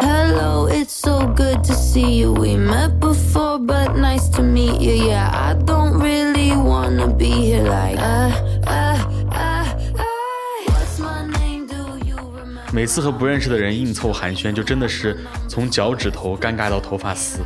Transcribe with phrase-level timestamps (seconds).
[0.00, 2.32] Hello, it's so good to see you.
[2.32, 4.94] We met before, but nice to meet you.
[4.94, 8.32] Yeah, I don't really wanna be here like uh,
[8.66, 8.98] uh,
[9.30, 9.64] uh,
[9.94, 10.04] uh.
[10.66, 11.68] What's my name?
[11.68, 12.72] Do you remember?
[12.72, 15.16] 每次和不认识的人硬凑寒暄，就真的是
[15.48, 17.38] 从脚趾头尴尬到头发丝。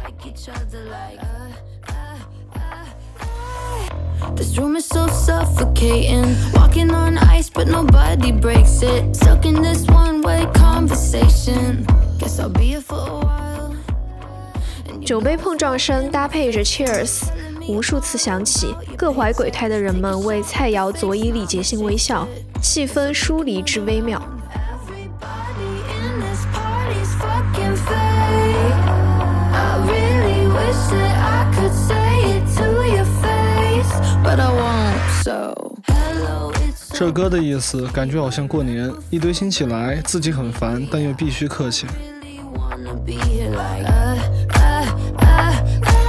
[4.43, 6.35] This room is so suffocating.
[6.53, 9.15] Walking on ice, but nobody breaks it.
[9.15, 11.87] Stuck in this one-way conversation.
[12.19, 13.77] Guess I'll be here for a while.
[15.07, 17.23] 酒杯碰撞声搭配着 Cheers，
[17.69, 18.75] 无数次响起。
[18.97, 22.27] 各怀鬼胎的人们为菜肴佐以礼节性微笑，
[22.61, 24.21] 气氛疏离之微妙。
[24.51, 28.75] Everybody in this party's fucking fake.
[29.55, 32.42] I really wish that I could say it
[34.23, 35.23] but I won't.
[35.23, 35.55] So
[35.87, 36.53] hello,
[36.93, 41.87] 这歌的意思感觉好像过年，一堆亲戚来，自己很烦，但又必须客气。
[42.23, 44.17] really wanna be here like uh,
[44.49, 44.87] uh,
[45.19, 46.03] uh, uh.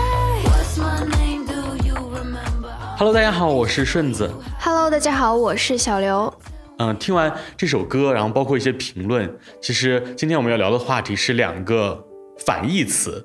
[0.43, 1.45] What's my name?
[1.45, 2.69] Do you remember?
[2.97, 4.29] Hello，大家好，我是顺子。
[4.59, 6.33] Hello，大家好，我是小刘。
[6.77, 12.03] 嗯，听完这首歌，然后包括一些评论，其实今天我们要聊的话题是两个
[12.45, 13.23] 反义词，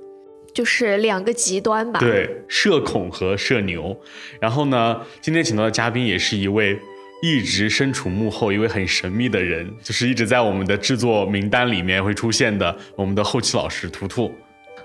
[0.58, 2.00] 就是两个极端吧。
[2.00, 3.96] 对，社恐和社牛。
[4.40, 6.76] 然后呢，今天请到的嘉宾也是一位
[7.22, 14.32] 一直身处幕后、一位很神秘的人，就是一直在我们的制作名单里面会出现的我们的后期老师图图。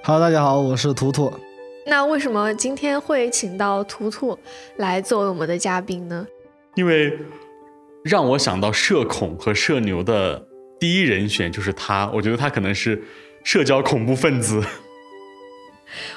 [0.03, 1.33] Hello，大家好，我是图图。
[1.87, 4.37] 那为什么今天会请到图图
[4.77, 6.27] 来作为我们的嘉宾呢？
[6.75, 7.17] 因为
[8.03, 10.45] 让我想到社恐和社牛的
[10.79, 13.01] 第一人选就是他，我觉得他可能是
[13.43, 14.63] 社交恐怖分子。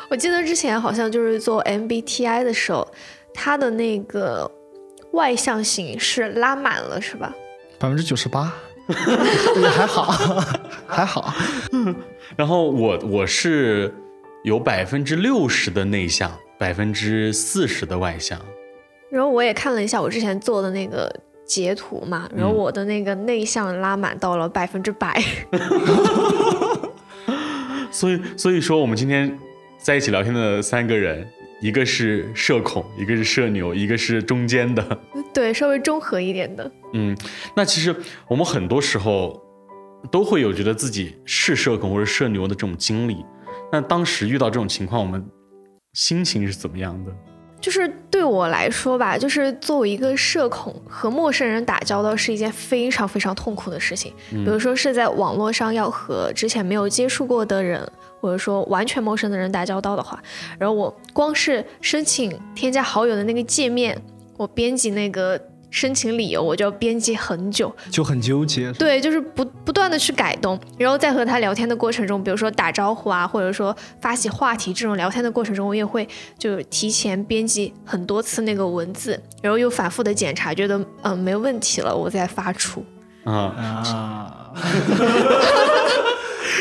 [0.09, 2.87] 我记得之前好像就是做 MBTI 的时候，
[3.35, 4.51] 他的那个
[5.13, 7.33] 外向型是拉满了，是吧？
[7.79, 8.53] 百分之九十八，
[9.61, 10.03] 也还好，
[10.87, 11.33] 还好。
[12.37, 13.93] 然后我我是
[14.45, 18.41] 有百分之六十的内向，百分之四十的外向。
[19.11, 21.15] 然后我也看了一下我之前做的那个
[21.47, 25.23] 截图嘛，然后我的那个内向拉满到了百分之百。
[27.91, 29.39] 所以所以说，我们今天
[29.87, 31.25] 在一起聊天的三个人，
[31.61, 34.85] 一个是社恐，一个是社牛，一个是中间的。
[35.33, 36.69] 对，稍微中和一点的。
[36.93, 37.17] 嗯，
[37.55, 37.95] 那其实
[38.27, 39.41] 我们很多时候
[40.11, 43.25] 都会有觉得自己是社恐或者社牛的这种经历。
[43.71, 45.25] 那当时遇到这种情况，我们
[45.93, 47.13] 心情是怎么样的？
[47.61, 54.13] 就是对我来说吧，就是作为一个社恐，和陌生人打交道是一件非常非常痛苦的事情。
[54.31, 57.89] 比如说是在网络上要和之前没有接触过的人，
[58.27, 60.21] 或者说完全陌生的人打交道的话，
[60.59, 63.97] 然后我光是申请添加好友的那个界面，
[64.37, 67.73] 我编辑那个申请理由，我就要编辑很久。
[67.89, 68.73] 就很纠结。
[68.73, 82.85] 对，就是不不断的去改动，然后在和他聊天的过程中，比如说打招呼啊，或者说发起话题这种聊天的过程中，我也会就提前编辑很多次那个文字，然后又反复的检查，觉得嗯没问题了，我再发出。
[83.27, 84.53] 啊、啊，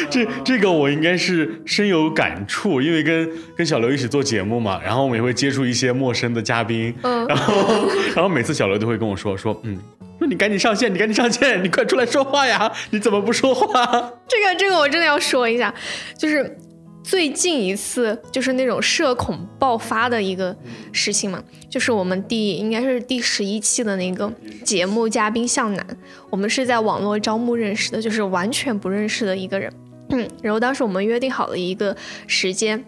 [0.09, 7.25] 这这个我应该是深有感触，因为跟跟小刘一起做节目嘛，然后我们也会接触一些陌生的嘉宾，嗯。
[7.27, 9.77] 然后 然后每次小刘都会跟我说说，嗯，
[10.17, 13.85] 说你赶紧上线，你赶紧上线，你快出来说话呀，你怎么不说话？
[14.27, 15.73] 这个这个我真的要说一下，
[16.17, 16.57] 就是
[17.05, 20.55] 最近一次就是那种社恐爆发的一个
[20.91, 24.31] 事情嘛，就是我们第应该是第十一期的那个
[24.63, 25.85] 节目嘉宾向南，
[26.31, 29.71] 我们是在网络招募认识的，就是完全不认识的一个人。
[30.09, 31.95] 嗯， 然后当时我们约定好了一个
[32.25, 32.83] 时间，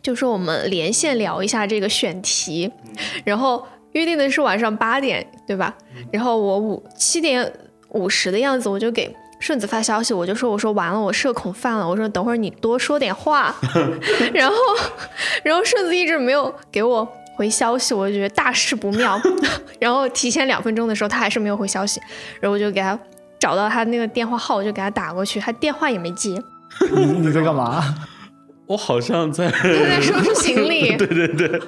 [0.00, 2.70] 就说我们连线聊一下这个选题，
[3.24, 5.76] 然后约定的是晚上八点，对吧？
[6.12, 7.52] 然后我五七点
[7.88, 13.54] 五十的样子，我就给顺子发消息，我就说我说完了，我社恐犯了，我说等会儿你多说点话，
[14.32, 14.56] 然后
[15.44, 17.06] 然后顺子一直没有给我
[17.36, 19.20] 回消息，我就觉得大事不妙，
[19.78, 22.00] 然后提前两分钟的时候他还是没有回消息，
[22.40, 22.98] 然后我就给他
[23.38, 26.40] 找到他那个电话号，我就给他打过去，他电话也没接，
[26.92, 27.82] 你你在干嘛？
[28.66, 31.60] 我好像在，他在收拾行李，对对对，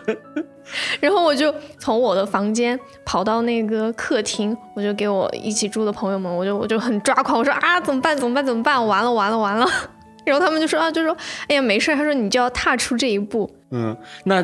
[1.01, 9.67] 然后我就从我的房间跑到那个客厅，我就给我一起住的朋友们，我就我就很抓狂，我说啊怎么办怎么办怎么办，完了完了完了。
[10.25, 11.17] 然后他们就说啊，就说
[11.49, 13.51] 哎呀没事儿，他说你就要踏出这一步。
[13.71, 14.43] 嗯，那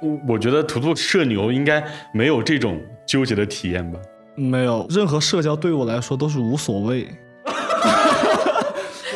[0.00, 1.82] 我我觉得图图社牛应该
[2.12, 3.98] 没有这种纠结的体验吧？
[4.34, 7.08] 没有，任何社交对我来说都是无所谓。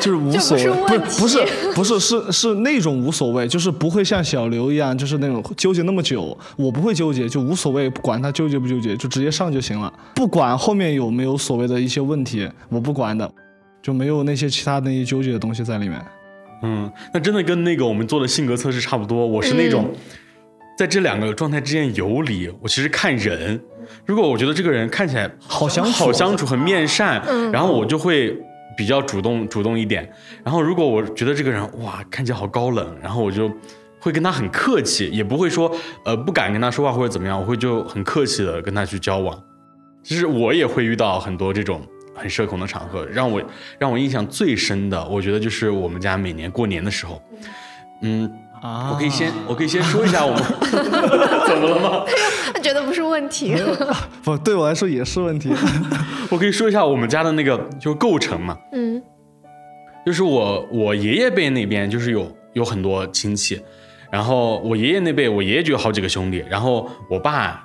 [0.01, 1.39] 就是无所谓，不是
[1.75, 6.37] 不是不是是是是那种无所谓，就是不会像小刘一样，就是那种纠结那么久。
[6.57, 9.93] 我不会纠结，就无所谓，不管他纠结不纠结，就直接上就行了。
[10.15, 13.31] 不管后面有没有所谓的一些问题，我不管的，
[13.83, 16.01] 就没有那些其他的那些纠结的东西在里面。
[16.63, 19.27] 嗯，那真的跟那个我们做的性格测试差不多。
[19.27, 19.91] 我是那种
[20.79, 22.49] 在这两个状态之间游离。
[22.61, 23.61] 我其实看人，
[24.07, 27.23] 如果我觉得这个人看起来好相处好相处，很面善，
[27.53, 28.35] 然后我就会
[28.77, 30.09] 比较主动主动一点。
[30.45, 33.51] 然后如果我觉得这个人哇看起来好高冷，然后我就
[33.99, 35.75] 会跟他很客气，也不会说
[36.05, 39.43] 呃不敢跟他说话或者怎么样，我会就很客气的跟他去交往。
[40.03, 41.83] 其实我也会遇到很多这种
[42.15, 43.43] 很社恐的场合，让我
[43.79, 47.21] 让我印象最深的，我觉得就是我们家每年过年的时候，
[48.03, 48.31] 嗯，
[48.67, 50.43] 啊我可以先我可以先说一下我们
[51.47, 52.05] 怎么了吗？
[52.53, 53.55] 他觉得不是问题。
[54.25, 55.53] 不对我来说也是问题。
[56.31, 59.01] 我可以说一下我们家的那个就构成嘛，嗯
[60.05, 63.61] 就是我我爷爷辈那边就是有有很多亲戚，
[64.11, 67.63] 然后我爷爷那辈我爷爷就有好几个兄弟，然后我爸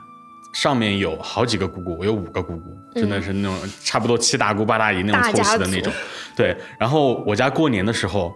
[0.53, 2.63] 上面有好几个姑姑，我有五个姑姑，
[2.95, 5.93] 真的是那种差不多七大姑八大姨那种凑齐的那种。
[6.35, 8.33] 对，然后我家过年的时候，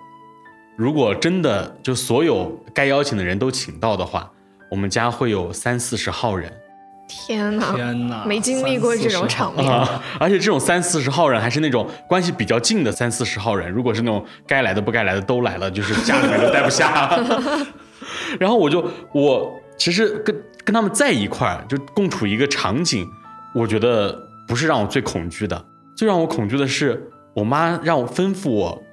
[0.76, 4.30] 如果真的就所有该邀请的人都请到的话，
[4.70, 6.52] 我们家会有三四十号人。
[7.08, 9.72] 天哪，天哪，没经历过这种场面。
[9.72, 10.02] 啊！
[10.20, 17.16] 而且这种三四十号人还是那种关系比较近的三四十号人，如果是那种该来的不该来的都来了，就是家里面都待不下。
[18.40, 18.84] 然后我就
[19.14, 20.36] 我其实跟
[20.66, 23.08] 跟他们在一块儿，就共处一个场景，
[23.54, 25.64] 我觉得不是让我最恐惧的，
[25.96, 28.84] 最让我恐惧的是我妈让我吩咐我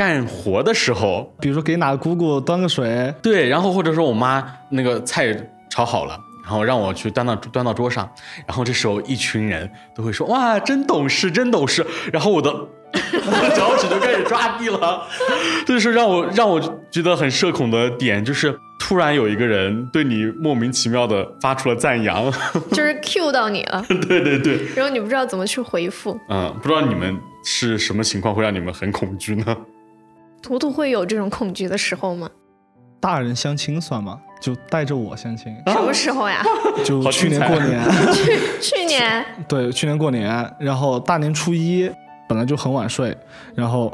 [0.00, 5.26] 干活的时候，比如说给哪个姑姑端个水，对，然后或者说我妈那个菜
[5.68, 8.10] 炒好了，然后让我去端到端到桌上，
[8.46, 12.50] 然后这时候一群人都会说哇，真懂事，真懂事，然后我的
[13.54, 15.06] 脚趾就开始抓地了，
[15.66, 16.58] 这就是让我让我
[16.90, 22.32] 觉得很社恐的点，就是突然有一个人对你莫名其妙的发出了赞扬，
[22.72, 26.18] 就是 Q 到你了，对对对，然后你不知道怎么去回复。
[26.30, 27.14] 嗯，不知道你们
[27.44, 29.54] 是什么情况会让你们很恐惧呢？
[30.42, 32.28] 图图会有这种恐惧的时候吗？
[32.98, 34.20] 大人相亲算吗？
[34.40, 36.42] 就带着我相亲，什么时候呀？
[36.84, 37.82] 就去年过年，
[38.60, 39.24] 去年。
[39.46, 41.90] 对，去年过年，然后大年初一
[42.28, 43.16] 本来就很晚睡，
[43.54, 43.86] 然后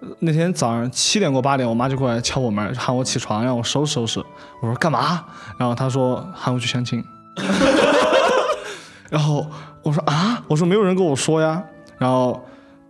[0.00, 4.20] 呃那天早上七点过八点，我妈就过来敲我门，喊我起床，让我收拾收拾。
[4.62, 5.24] 我说干嘛？
[5.58, 7.04] 然后她说喊我去相亲。
[9.10, 9.46] 然后
[9.82, 11.62] 我说啊，我说没有人跟我说呀。
[11.98, 12.42] 然后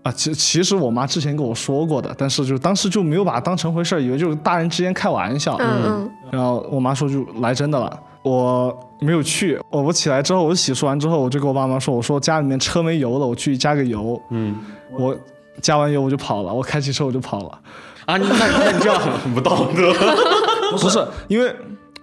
[0.05, 5.57] 啊，其其实我妈之前跟我说过的，但是就当时就没有把它当成回事儿，以为就是大人之间开玩笑。
[5.59, 9.59] 嗯嗯，然后我妈说就来真的了，我没有去。
[9.71, 14.21] 我我起来之后，我洗漱完之后，我就跟我爸妈说，我说家里面车没油了，我去加个油。
[14.29, 14.55] 嗯，
[14.93, 15.17] 我
[15.63, 17.59] 加完油我就跑了，我开汽车我就跑了。
[18.05, 19.95] 啊，你那那你这样很很不道德。
[20.79, 21.57] 不是因为，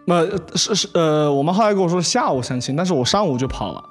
[0.07, 3.83] 呃是是呃，我妈后来跟我说下午相亲，但是我上午就跑了。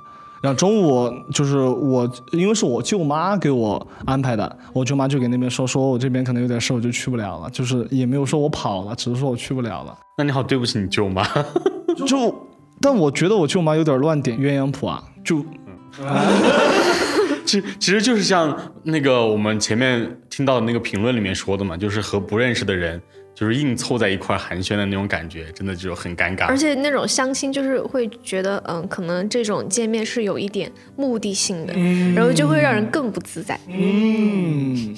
[0.42, 9.94] 然后中午就是我，因为是我舅妈给我安排的，我舅妈就给那边说，说我这边可能有点事，我就去不了了，就是也没有说我跑了，只是说我去不了了。
[10.16, 11.22] 那你好对不起你舅妈。
[12.06, 12.34] 就，
[12.80, 15.44] 但我觉得我舅妈有点乱点鸳鸯谱啊，就
[17.44, 23.00] 其其实就是像那个我们前面听到的那个评论里面说的嘛，就是和不认识的人
[23.34, 26.46] 就是硬凑在一块儿寒暄的那种感觉，真的就很尴尬。
[26.46, 31.72] 而且那种相亲就是会觉得，嗯，可能这种见面是有一点目的性的，
[32.14, 33.58] 然后就会让人更不自在。
[33.68, 34.94] 嗯，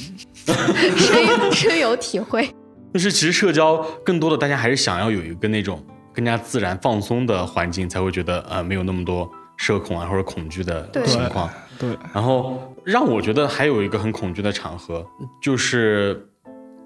[0.96, 2.48] 深有深有体会。
[2.93, 11.48] 就是其实社交更多的大家还是想要有一个那种更加自然放松的环境，才会觉得呃没有那么多社恐啊或者恐惧的情况。
[11.79, 15.06] 对，然后让我觉得还有一个很恐惧的场合，
[15.41, 16.29] 就是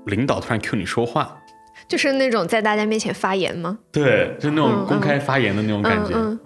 [0.06, 1.36] 领导突然 cue 你说话，
[1.86, 3.78] 就是那种在大家面前发言吗？
[3.92, 6.14] 对，就那种嗯公开发言的那种感觉。
[6.14, 6.40] 嗯嗯，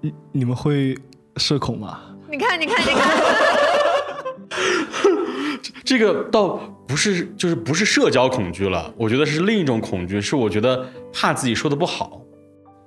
[0.00, 0.96] 你你们会
[1.36, 2.00] 社恐吗？
[2.30, 3.16] 你看，你看，你看，
[5.84, 12.22] 这个倒不是，就是不是社交恐惧了，我觉得是另一种恐惧，是我觉得怕自己说的不好，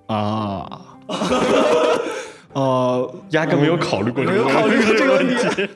[0.07, 0.81] 啊，
[2.53, 4.43] 呃，压根没有考虑过这个
[5.15, 5.69] 问题。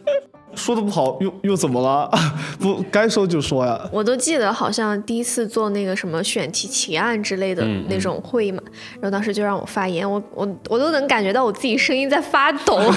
[0.59, 0.65] 题。
[0.65, 2.09] 说的不好又又怎么了？
[2.59, 3.79] 不该说就说呀。
[3.91, 8.61] 我都记得好像第一次做那个什么选题提案之类的嗯那种会嘛，
[8.95, 12.79] 然后当时就让我发言，我我我都能感觉到我自己声音在发抖。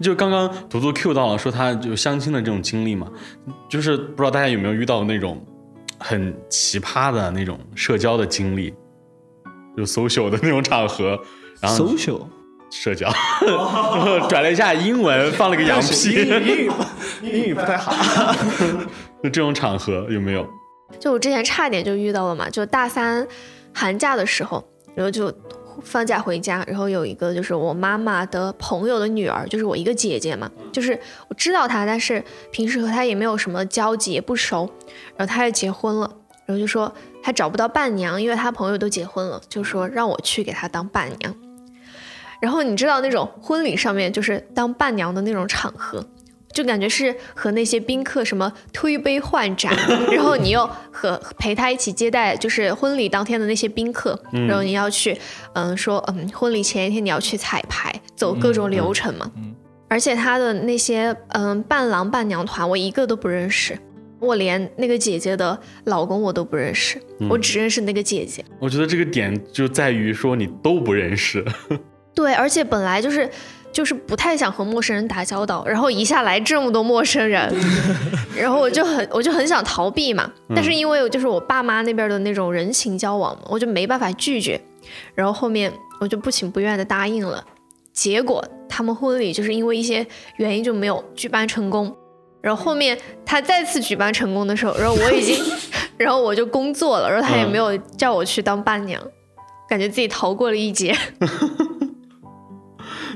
[0.00, 3.06] 就刚刚图图 Q 到了，说他就相亲的这种经历嘛，
[3.68, 5.40] 就是不知道大家有没有遇到那种
[5.98, 8.74] 很奇葩的那种社交的经历，
[9.76, 11.16] 就 social 的那种场合，
[11.60, 12.22] 然后 social
[12.72, 13.06] 社交，
[14.30, 16.70] 转了一下英文，放了个羊屁， 英语
[17.20, 17.92] 英语不太好。
[19.22, 20.48] 就 这种场合有没有？
[20.98, 23.26] 就我之前差点就遇到了嘛，就大三
[23.74, 24.64] 寒假的时候，
[24.94, 25.30] 然后就
[25.82, 30.98] 放假回家，然后有一个就是我妈妈的朋友的女儿，就是我一个姐姐嘛，就是
[31.28, 34.70] 我知道她，但是平时和她也没有什么交集，也不熟。
[35.16, 36.10] 然后她也结婚了，
[36.46, 36.90] 然后就说
[37.22, 41.34] 她找不到伴娘，因为她朋友都结婚了，就说让我去给她当伴娘。
[42.42, 46.04] 然后你知道那种婚礼上面就是当伴娘的那种场合。
[46.52, 49.74] 就感觉是和那些宾客什么推杯换盏，
[50.12, 55.18] 然后你又和陪他一起接待，就是婚礼当天的那些宾客，然后你要去，
[55.54, 59.32] 嗯，说，嗯，婚礼前一天你要去彩排，走各种流程嘛。
[59.88, 63.78] 而且他的那些，嗯，伴郎伴娘团，我一个都不认识，
[64.20, 68.44] 我连那个姐姐的老公我都不认识，我只认识那个姐姐。
[68.58, 71.42] 我觉得这个点就在于说你都不认识。
[72.14, 73.28] 对，而且本来就是。
[73.72, 77.50] 就是不太想和陌生人打交道，然后一下来这么多陌生人，
[78.36, 80.30] 然后我就很我就很想逃避嘛。
[80.54, 84.60] 但是因为就是我爸妈那边的那种人情交往嘛，我就没办法拒绝。
[85.14, 87.42] 然后后面我就不情不愿的答应了。
[87.94, 91.96] 结果他们婚礼就是因为一些原因就没有举办成功。
[92.42, 95.42] 然后后面他再次举办成功的时候，然后我已经，
[95.96, 99.02] 然后我就工作了，然后他也没有叫我去当伴娘，
[99.66, 100.94] 感觉自己逃过了一劫。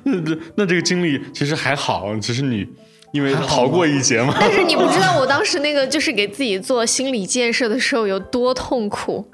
[0.07, 2.67] 那 这那这个经历其实还好，只是你
[3.13, 4.35] 因为逃过一劫嘛。
[4.41, 9.27] 但是你不知道我当时那个就是给自己做心理建设的时候有多痛苦。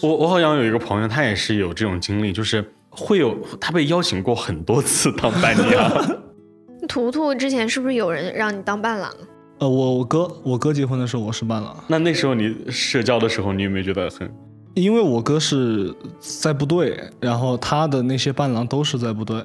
[0.00, 6.18] 我我好像有一个朋友，他也是有这种经历，就是会有他被邀请过很多次当伴娘。
[6.88, 9.12] 图图之前是不是有人让你当伴郎？
[9.58, 11.76] 呃，我我哥我哥结婚的时候我是伴郎。
[11.86, 14.28] 那那时候你社交的时候，你有没有觉得很？
[14.74, 19.42] 因为我哥是在部队，然后他的那些伴郎都是在部队。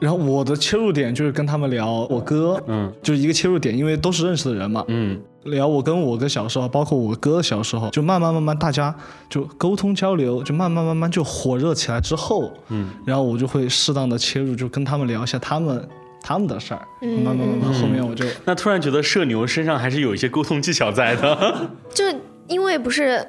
[0.00, 8.94] 然后我的切入点就是跟他们聊我哥，嗯，就是一个切入点，因为都是认识的人嘛，嗯，聊我跟我哥小时候，包括我哥小时候，就慢慢慢慢大家
[9.28, 15.88] 就沟通交流，就慢慢慢慢就火热起来之后，嗯，然后我就会适当的切入，就跟他们聊一下他们
[16.22, 22.04] 他们的事儿，慢慢慢慢后面我就那突然觉得社牛身上还是有一些沟通技巧在的， 就
[22.46, 23.26] 因为不是。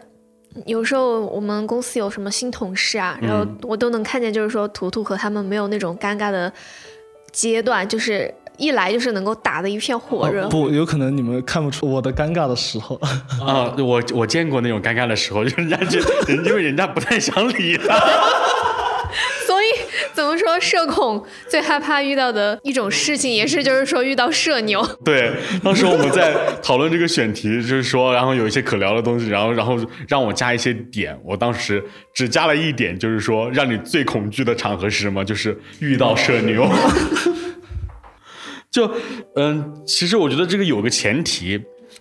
[0.65, 6.51] 有时候我们公司有什么新同事啊，然后我都能看见，就是说图图和他们没有那种尴尬的
[7.31, 10.47] 阶段，就是一来就是能够打的一片火热。
[10.49, 12.99] 不，有可能你们看不出我的尴尬的时候
[13.45, 17.95] 啊，我我见过那种尴尬的时候，就是人家就 因为人家不太想理他。
[20.19, 24.85] 怎么说，社恐最害怕遇到的一种事情，也是就是说遇到社牛。
[25.05, 25.31] 对，
[25.63, 31.81] 当时我们在讨论这个选题，就是说，然后有一些可聊的东西，然后然后让我加一些点，我当时
[32.13, 35.23] 只加了一点，就是说，让你最恐惧的场合是什么？
[35.23, 36.69] 就是遇到社牛。
[38.69, 38.91] 就
[39.37, 41.59] 嗯，其实我觉得这个有个前提，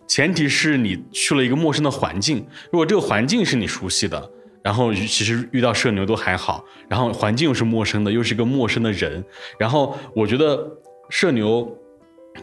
[0.08, 4.30] 前提是你去了一个陌生的环境，如果这个环境是你熟悉的。
[4.62, 9.24] 然后其实遇到社牛都还好，然后环境又是陌生的，又是一个陌生的人，
[9.58, 10.68] 然后我觉得
[11.08, 11.76] 社牛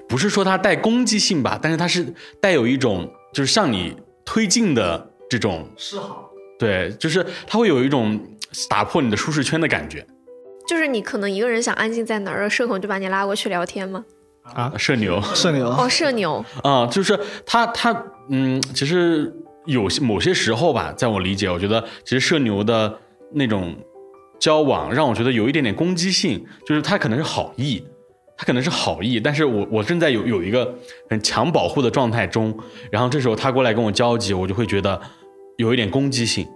[0.08, 8.20] 不是说它带攻击性吧，但是它是带有一种就是向你推进的这种示好，对，就是它会有一种
[8.70, 10.06] 打破你的舒适圈的感觉，
[10.68, 14.04] 就是你可能一个人想安静在哪儿，社恐就把你拉过去聊天吗？
[14.54, 19.34] 啊，社牛，社牛，哦，社牛，啊，就是他他嗯，其实。
[19.66, 23.00] 有些某些时候吧，在我理解，我觉得其实社牛的
[23.34, 23.76] 那种
[24.40, 27.84] 交往让我觉得有一点点攻击性，就是他可能是好意，
[28.38, 30.76] 他可能是好意，但是我我正在有有一个
[31.10, 32.58] 很强保护的状态中，
[32.92, 35.02] 然后这时候他过来跟我交集，我就会觉得
[35.58, 36.48] 有一点攻击性。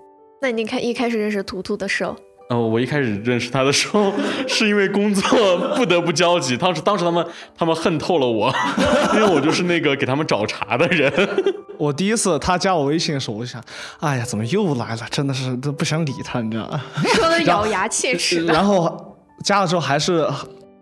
[0.41, 2.15] 那你看一开始认识图图的时候？
[2.49, 4.11] 呃，我一开始认识他的时候，
[4.47, 6.57] 是因为工作不得不交集。
[6.57, 7.23] 当时，当时他们
[7.55, 8.51] 他们恨透了我，
[9.13, 11.13] 因为我就是那个给他们找茬的人。
[11.77, 13.63] 我第一次他加我微信的时候，我就想，
[13.99, 15.01] 哎呀，怎么又来了？
[15.11, 16.81] 真的是都不想理他，你知道吗？
[17.13, 18.43] 说的咬牙切齿。
[18.47, 20.25] 然后加了之后，还是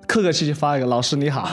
[0.07, 1.50] 客客气气发一个“老师你好”。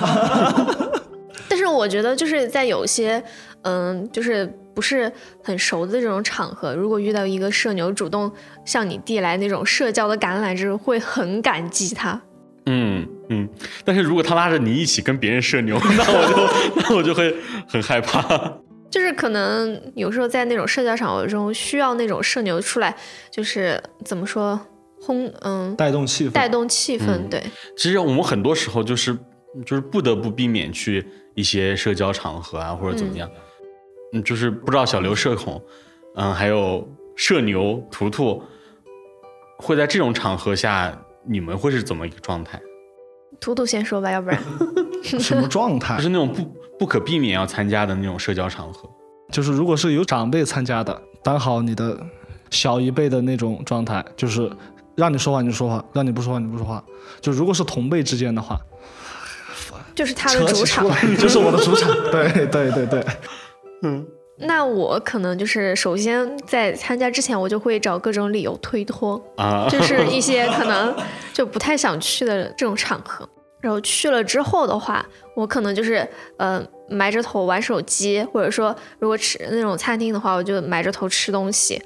[1.50, 3.20] 但是我觉得就是在有些，
[3.62, 4.60] 嗯，就是。
[4.74, 5.10] 不是
[5.42, 8.30] 很熟的这种场合，如果遇到一个社牛主动
[8.64, 12.20] 向你递来那种社交的橄榄枝，会很感激他。
[12.66, 13.48] 嗯嗯，
[13.84, 17.34] 但是如果他拉着你一起跟别人社牛， 那我就那我就会
[17.68, 18.22] 很害怕。
[18.90, 22.94] 就是可能有时候在那种社交场合中，需要那种社牛出来，
[23.30, 24.58] 就是怎么说
[25.00, 27.28] 轰嗯带动气氛，带动气氛。
[27.28, 27.42] 对，
[27.76, 29.12] 其实我们很多时候就是
[29.66, 31.04] 就是不得不避免去
[31.34, 33.28] 一些社交场合啊，或者怎么样。
[33.34, 33.40] 嗯，
[34.22, 35.60] 就是不知道小刘社恐，
[36.16, 38.42] 嗯，还有社牛图图，
[39.58, 42.60] 会在这种场合下，你们会是怎么一个状态？
[43.40, 44.40] 图图先说吧，要不然
[45.02, 46.02] 什么状态就？
[46.02, 46.44] 是那种不
[46.78, 48.88] 不可避免要参加的那种社交场合。
[49.32, 51.98] 就是如果是有长辈参加的，当好你的
[52.50, 54.50] 小一辈的那种状态，就是
[54.94, 56.82] 让你说话你就说话，让你不说话你不说话。
[57.20, 58.60] 就如果是同辈之间的话，
[59.94, 60.86] 就是他的主场。
[61.18, 61.90] 就是我的主场。
[62.10, 63.04] 对对对对，
[64.38, 70.92] 那我可能就是首先在参加之前，我就会找各种理由推脱，啊， 就是一些可能
[71.32, 73.28] 就不太想去的这种场合。
[73.60, 81.80] 然后去了之后的话，我可能就是呃埋着头玩手机，或者说如果吃那种餐厅的话，我就埋着头吃东西，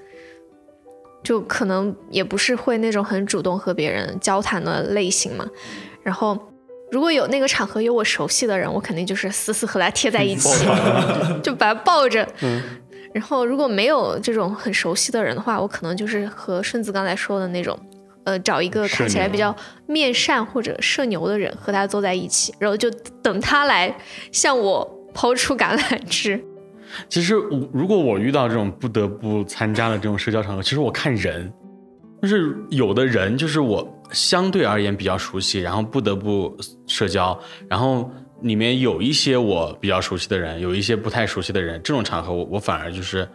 [1.23, 5.47] 就可能也不是会那种很主动和别人交谈的类型嘛。
[6.03, 6.37] 然后
[6.91, 10.67] 如果有那个场合有我熟悉的人，我肯定就是死死和他贴在一起，
[11.43, 12.27] 就把他抱着。
[13.13, 17.79] 然后如果没有这种很熟悉的人的话，我可能就是和顺子刚才说的那种，
[18.25, 19.55] 呃，找一个看起来比较
[19.87, 22.91] 面善或者社牛的人和他坐在一起，然后就
[23.23, 23.95] 等他来
[24.31, 26.43] 向我抛出橄榄枝。
[27.09, 31.53] 其实我如果我遇到这种不得不参加的这种社交场合，其实我看人，
[32.23, 37.39] 就是有的人就是我相对而言比较熟悉，然后不得不社交，
[37.69, 38.11] 然后
[38.43, 43.29] 里面有一些我比较熟悉的人，有一些不太熟悉的人，这种场合我我反而就是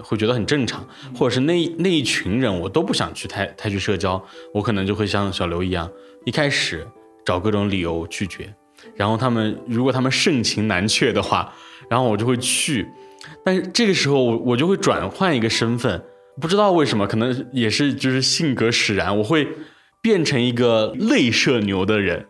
[0.00, 5.90] 会觉得很正常，或者是那那一群人我都不想去太太去社交，我可能就会像小刘一样，
[6.24, 6.86] 一开始
[7.24, 8.52] 找各种理由拒绝，
[8.94, 11.52] 然后他们如果他们盛情难却的话，
[11.88, 12.86] 然后我就会去，
[13.44, 16.02] 但是这个时候我我就会转换一个身份，
[16.40, 19.48] 不知道为什么，可能也是就是性格使然，我会
[20.06, 22.28] 变成一个类社牛的人，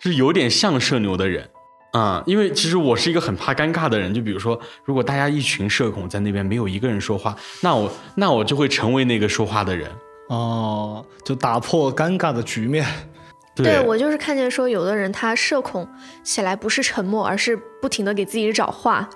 [0.00, 1.48] 就是有点像社牛的人。
[1.92, 9.88] 啊、因为其实我是一个很怕尴尬的人，就比如说，如果大家一群社恐在那边没有一个人说话，那我那我就会成为那个说话的人。
[10.30, 12.84] 哦，就打破尴尬的局面。
[13.54, 15.88] 对我就是看见说，有的人他社恐
[16.24, 19.08] 起来不是沉默，而是不停的给自己找话，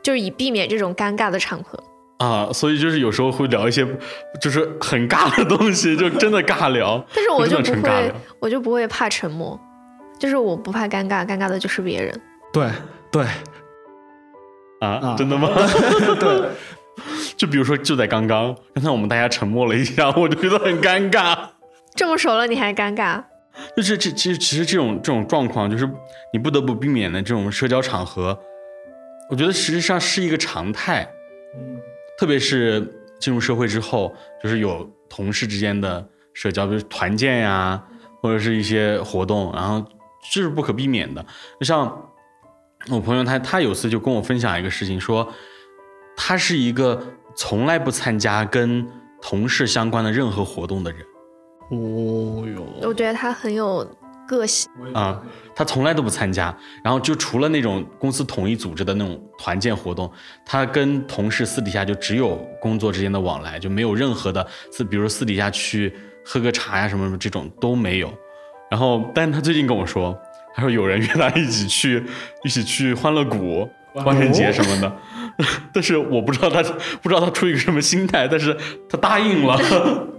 [0.00, 1.82] 就是以避免这种尴尬的场合。
[2.18, 3.86] 啊，所以就是有时候会聊一些
[4.40, 7.04] 就是很尬的东西，就真的尬聊。
[7.14, 9.58] 但是我就不会，我就不会怕沉默，
[10.18, 12.20] 就是我不怕尴尬，尴尬的就是别人。
[12.52, 12.68] 对
[13.12, 13.22] 对，
[14.80, 15.48] 啊，啊真的吗？
[16.18, 16.48] 对，
[17.38, 21.36] 就比如说，就在刚刚，刚才我们大家沉默了一下，我就觉得很尴尬。
[21.94, 23.22] 这么熟了你还尴尬？
[23.76, 25.88] 就是这其实其实这种这种状况，就是
[26.32, 28.36] 你不得不避免的这种社交场合，
[29.30, 31.08] 我觉得实际上是一个常态。
[32.18, 32.86] 特别是
[33.20, 37.82] 进入社会之后，就是有同事之间的社交，比如团建呀，
[38.20, 39.84] 或者是一些活动，然后
[40.32, 41.24] 这是不可避免的。
[41.60, 42.10] 就像
[42.90, 45.32] 我朋友他他有次就跟我分享一个事情，说
[46.16, 47.00] 他是一个
[47.36, 48.86] 从来不参加跟
[49.20, 51.00] 同事相关的任何活动的人。
[51.70, 53.86] 哦哟，我觉得他很有
[54.28, 54.70] 个性。
[54.94, 55.20] 啊、
[55.56, 60.08] 他从来都不参加，然后就除了那种公司统一组织的那种团建活动，
[60.44, 65.92] 他跟同事私底下就只有工作之间的往来，就没有任何的私，比如私底下去
[66.24, 68.12] 喝个茶呀什么什么这种都没有。
[68.70, 70.16] 然后，但是他最近跟我说，
[70.54, 72.04] 他说有人约他一起去，
[72.44, 74.96] 一起去欢乐谷、万圣节什么的，
[75.72, 76.62] 但是我不知道他
[77.00, 78.54] 不知道他出于一个什么心态，但是
[78.90, 79.58] 他答应了。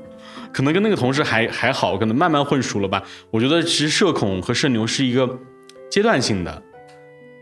[0.53, 3.03] 可能跟那个同事还还好，可能慢慢混熟了吧。
[3.31, 5.39] 我觉得其实社恐和社牛是一个
[5.89, 6.63] 阶段性的，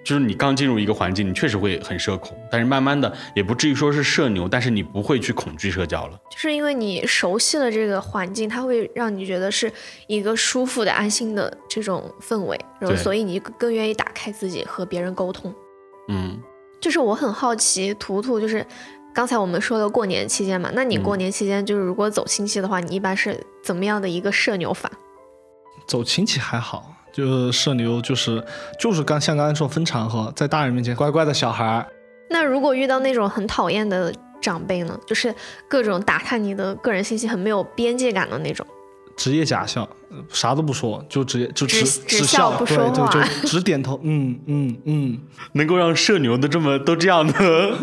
[0.04, 6.20] 就是你刚进入一个环境，你确实会很社恐，但是慢慢的也不至于说是社牛，但是你不会去恐惧社交了。
[6.32, 9.72] 就是因为你熟悉了这个环境，它会让你觉得是
[10.08, 15.54] 一个舒服的、安心的这种氛围，然后所以你更愿意打开自己和别人沟通。
[16.10, 16.39] 嗯，
[16.80, 18.65] 就是我很好奇，图图就是
[19.17, 24.91] 刚才我们说的过年期间嘛，那你过年期间就是如果走亲戚的话，你一般是怎么样的一个社牛法？
[25.88, 28.45] 走亲戚还好，就是社牛就是
[28.80, 31.88] 就是刚像刚才说分场合，在大人面前乖乖的小孩儿，
[32.30, 35.34] 那如果遇到那种很讨厌的长辈呢，就是
[35.67, 38.63] 各种打探你的个人信息，很没有边界感的那种。
[39.15, 45.19] 职业假笑，呃啥都不说，就直接就只只笑不说对，话就就只点头，嗯嗯嗯，
[45.53, 47.73] 能够让社牛的这么都这样的，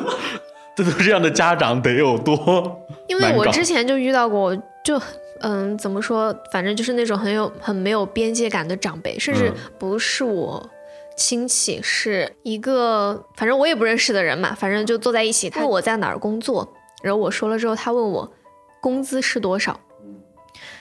[0.77, 2.87] 这 都这样的家长得有多？
[3.09, 5.01] 因为我之前就遇到过，就
[5.41, 10.71] 嗯，怎么说，反正就是那种很有很没有边界感的长辈，甚至嗯不是我
[11.17, 18.33] 亲戚，是一个反正我也不认识的人嘛，反正就坐在一起，他问我在哪儿工作，然后我说了之后，他问我
[18.81, 19.79] 工资是多少，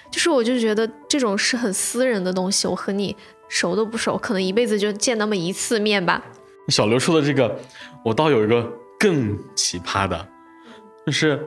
[0.10, 3.15] 就是我就觉得这种是很私人的东西，我和你
[3.49, 6.23] 熟都不熟，可能一辈子就见那么一次面吧。
[6.69, 7.60] 小刘说的这个，
[8.06, 8.71] 我倒有一个
[9.03, 10.25] 更奇葩的，
[11.05, 11.45] 就是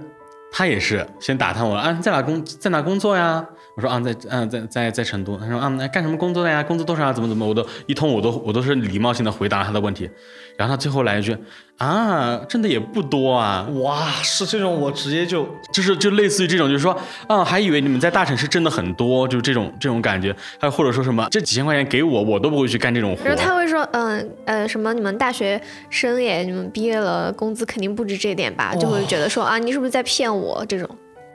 [0.53, 3.47] 他也是先打探我啊，在哪工在哪工作呀？
[3.77, 5.37] 我说啊，在嗯、在在在成都。
[5.37, 6.63] 他说啊，那干什么工作的呀？
[6.63, 7.13] 工资多少啊？
[7.13, 7.47] 怎么怎么？
[7.47, 10.09] 我都一通我都我都是礼貌性的回答了他的问题。
[10.57, 11.37] 然后他最后来一句
[11.77, 20.35] 啊，挣的也不多啊，哇，是这种我直接就就是就类似于这种，就是说啊，还以为你们在大城市挣的很多，就是这种这种感觉。
[20.59, 23.37] 还或者说什么这几千块钱给我，我都不会去干这种活然。
[23.37, 25.61] 后他会说，嗯呃什么你们大学
[25.91, 28.75] 生耶，你们毕业了，工资肯定不止这点吧？
[28.75, 30.89] 就会觉得说啊，你是不是在骗我这种？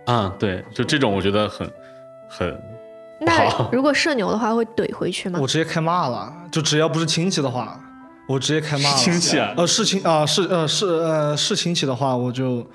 [0.07, 1.69] 啊，对，就这种我觉得很
[2.31, 2.61] 很
[3.19, 5.45] 那如果社牛的话，会怼回去吗我？
[5.45, 7.79] 直接开骂了，就只要不是亲戚的话，
[8.27, 8.97] 我直接开骂了。
[8.97, 12.65] 亲戚啊呃，是亲啊，是呃是呃是亲戚的话，我就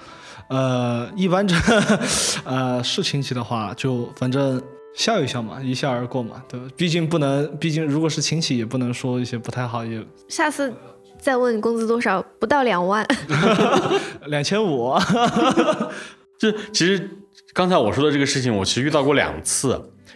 [0.49, 1.57] 呃一般这
[2.45, 4.63] 呃是亲戚的话，就反正
[4.95, 6.67] 笑一笑嘛，一笑而过嘛，对吧？
[6.77, 10.73] 毕竟不能，毕竟如果是亲戚，也不能说一些不太好，也下次
[11.19, 13.05] 再问工资多少，不到两万。
[14.27, 14.95] 两千五。
[16.39, 17.11] 这其实
[17.57, 19.71] 刚才我说的这个事情，我其实遇到过两次，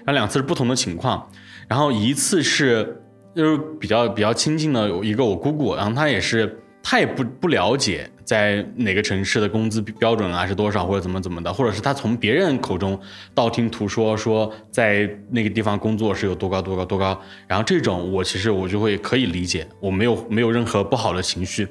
[0.05, 1.26] 然后两次是不同的情况，
[1.66, 3.03] 然后一次是
[3.35, 13.00] 就是比较比较亲近的有一个我姑姑，然后她也是她也不不了解在哪个城市的工资标准啊是多少或者怎么怎么的，或者是她从别人口中
[13.35, 21.66] 道听途说说在那个地方工作是有多高多高多高，然后这种我其实我就会可以理解，我没有没有任何不好的情绪，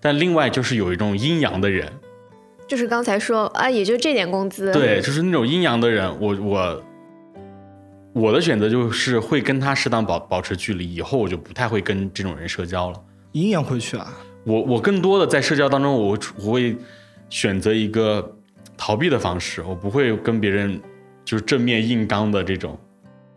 [0.00, 1.92] 但另外就是有一种阴阳的人。
[2.68, 4.70] 就是刚才说啊，也就这点工资。
[4.72, 6.82] 对，就是那种阴阳的人，我我
[8.12, 13.02] 我的选择就是会跟他适当保保持距离，以后我就不太会跟这种人社交了。
[13.32, 14.12] 阴阳回去啊，
[14.44, 16.76] 我我更多的在社交当中，我我会
[17.30, 18.36] 选择一个
[18.76, 20.78] 逃避的方式，我不会跟别人
[21.24, 22.78] 就是正面硬刚的这种。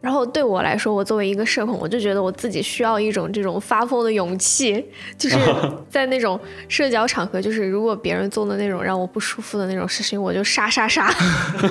[0.02, 4.84] 然后对我来说，我作为一个社恐，我就觉得我自己需要一种这种发疯的勇气，
[5.16, 5.38] 就是
[5.90, 11.14] 在那种社交场合，就是如果别人做的那种让我不舒服的那种事情，我就杀杀杀。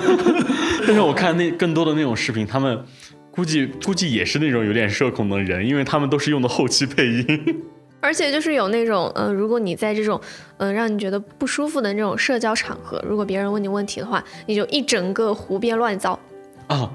[0.87, 2.81] 但是我看那更多的那种视频，他们
[3.29, 7.63] 估计估计也是那种有点社恐的人，因为他们都是用的后期配音。
[7.99, 10.19] 而且就是有那种，嗯、如果你在这种，
[10.57, 16.17] 嗯、让你觉得不舒服的那种社交场合，如果别人问你问题的话，你就一整个胡编乱造。
[16.65, 16.91] 啊，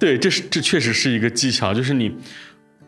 [0.00, 2.12] 对，这是这确实是一个技巧，就是你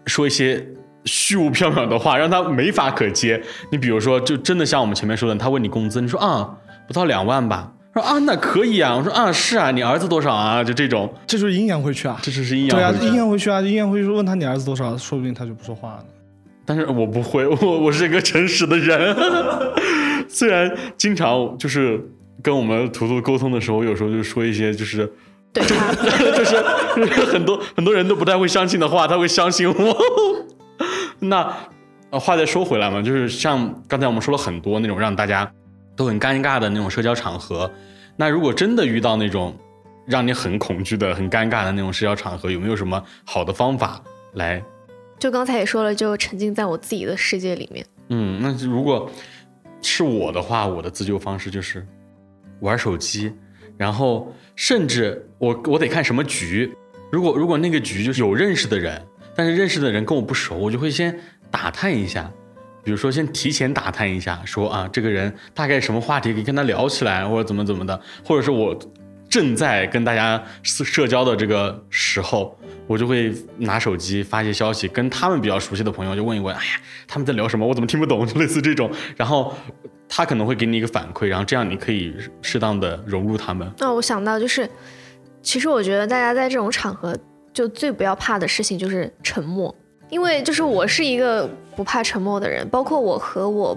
[0.06, 0.66] 说一些
[1.04, 3.40] 虚无缥缈的话，让他没法可接。
[3.70, 6.56] 你比如说，就真的像我们前面说的，他问你工资，你说啊
[6.88, 10.64] 不到两万吧，说啊那可以啊，我说啊是啊，你儿子多少啊？
[10.64, 12.18] 就这种，这就是阴阳回去啊。
[12.22, 16.04] 这就是阴阳对啊阴阳回去啊，阴阳回去问他你儿子多少，说不定他就不说话了。
[16.64, 19.14] 但是我不会，我我是一个诚实的人，
[20.28, 22.00] 虽然经常就是
[22.42, 25.12] 跟我们图图沟通的时候，有时候就说一些就是。
[25.52, 25.92] 对他，
[26.32, 26.52] 就是
[26.96, 29.96] 就 是很多很多人都不太会相信的话，他会相信我。
[31.20, 31.54] 那
[32.10, 35.50] 呃，话再说回来嘛，就是像刚才我们说了很多那种让大家
[35.96, 37.70] 都很尴尬的那种社交场合。
[38.16, 39.56] 那如果真的遇到那种
[40.06, 44.00] 让你很恐惧的、很尴尬的那种社交场合，有没有什么好的方法
[44.34, 44.62] 来？
[45.18, 47.86] 就刚才也说了，就沉浸在我自己的世界里面。
[48.08, 49.10] 嗯，那如果
[49.80, 51.86] 是我的话，我的自救方式就是
[52.60, 53.32] 玩手机，
[53.82, 56.72] 然后甚至我我得看什么局。
[57.10, 61.18] 如果如果那个局就是有认识的人，但是认识的人跟我不熟，我就会先
[61.50, 62.30] 打探一下，
[62.84, 68.78] 比如说先提前打探一下，说啊这个人大概什么话题可以跟他聊起来，或者怎么怎么的，或者是我
[69.28, 76.72] 正在跟大家社社交的这个时候，我就会拿手机发一些消息，跟他们比较熟悉的朋友就问一问，哎呀
[77.08, 79.52] 他们在聊什么，我怎么听不懂，就类似这种，然后
[80.14, 83.72] 他可能会给你一个反馈，然后这样你可以适当的融入他们。
[83.78, 84.68] 那我想到就是，
[85.42, 87.16] 其实我觉得大家在这种场合，
[87.54, 89.74] 就最不要怕的事情就是沉默，
[90.10, 93.76] 因为就是我是一个不怕沉默的人，包括我和我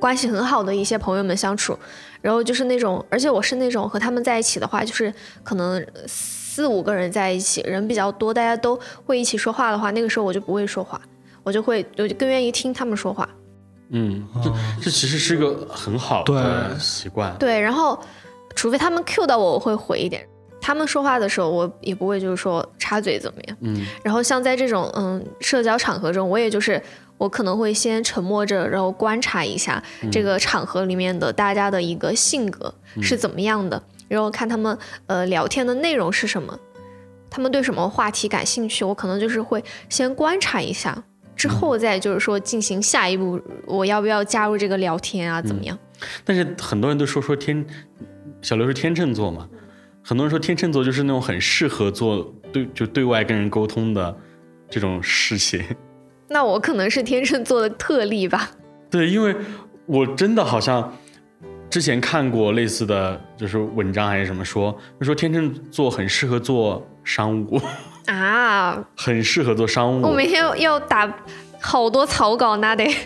[0.00, 1.78] 关系很好的一些朋友们相处，
[2.22, 10.98] 然后就是那种，而且我是那种和他们在一起的话，就是可能四五个人在一起，人比较多，大家都会一起说话的话，那个时候我就不会说话，
[11.42, 13.28] 我就会我就更愿意听他们说话。
[13.96, 14.52] 嗯，这
[14.82, 17.34] 这其实是个很好的习惯。
[17.38, 17.98] 对，然后
[18.56, 20.26] 除非他们 Q 到我，我会回一点。
[20.60, 23.56] 他们说话的时候，我也不会就是说插嘴怎么样。
[23.60, 26.82] 嗯，然后像在这种嗯社交场合中，我也就是
[27.18, 29.80] 我可能会先沉默着，然后观察一下
[30.10, 34.76] 这个场合里面的大家的一个性格是怎么样的，然后看他们
[35.06, 36.58] 呃聊天的内容是什么，
[37.30, 41.04] 他们对什么话题感兴趣，我可能就是会先观察一下。
[41.36, 45.42] 之后再就是说进行下一步，我要不要加入这个聊天啊？
[45.42, 45.78] 怎么样？
[46.24, 47.64] 但是很多人都说说天，
[48.42, 49.48] 小刘是天秤座嘛，
[50.02, 54.16] 很多人说天秤座就是那种很适合做对就对外跟人沟通的
[54.68, 55.62] 这种事情。
[56.28, 58.50] 那我可能是天秤座的特例吧。
[58.90, 59.34] 对，因为
[59.86, 60.92] 我真的好像
[61.68, 67.60] 之前看过类似的就是文章还是什么说，就说天秤座很适合做商务，
[68.06, 70.02] 啊，很适合做商务。
[70.02, 71.12] 我每天要打
[71.60, 72.86] 好多草稿，那得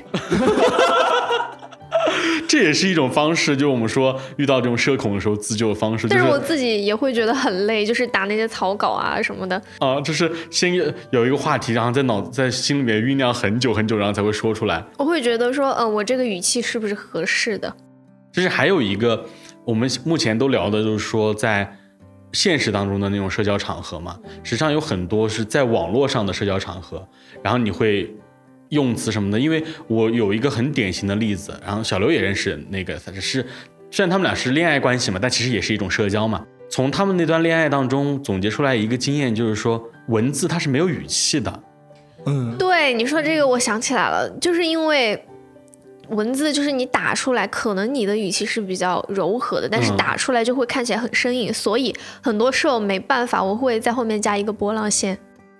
[2.48, 9.60] 这也是一种方式，就我们说遇到这种社恐的时候自救的方式，但是我自己也会觉得很累，就是打那些草稿啊什么的。
[9.80, 10.74] 啊，就是先
[11.10, 14.82] 有一个话题，然后在脑在心里面酝酿很久很久，然后才会说出来。
[14.96, 17.72] 我会觉得说，嗯，我这个语气是不是合适的？
[18.32, 19.26] 就是还有一个，
[19.64, 21.77] 我们目前都聊的，就是说在
[22.32, 27.06] 现实当中的那种社交场合嘛，实际上有很多是在网络上的社交场合，
[27.42, 28.14] 然后你会
[28.68, 29.38] 用词什么的。
[29.40, 33.44] 因为我有一个很典型的例子，然后小刘也认识那个，只是
[33.90, 36.44] 虽然他们俩是恋爱关系嘛，但其实也是一种社交嘛。
[36.70, 41.62] 从他们那段恋爱当中总结出来一个经验，就是说文字它是没有语气的。
[42.26, 45.24] 嗯，对你说这个，我想起来了，就是因为
[46.10, 55.18] 文字，就是你打出来，可能你的语气是比较柔和的，但是嗯打出来就会看起来很生硬，所以很多时候没办法，我会在后面加一个波浪线。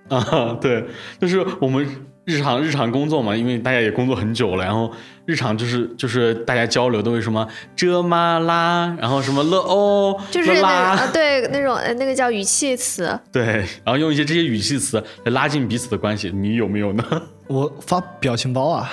[0.09, 0.85] 啊， 对，
[1.21, 1.87] 就是我们
[2.25, 4.91] 日常日常工作嘛，因为大家也工作很久了，然后
[5.27, 13.45] 日常就是就是大家交流都会什么这嘛啦，然后什么了哦，就是那了啦，呃对那种呃那个叫语气词， 对，
[13.85, 17.05] 然后用一些这些语气词来拉近彼此的关系，你有没有呢？
[17.47, 18.91] 我发表情包啊，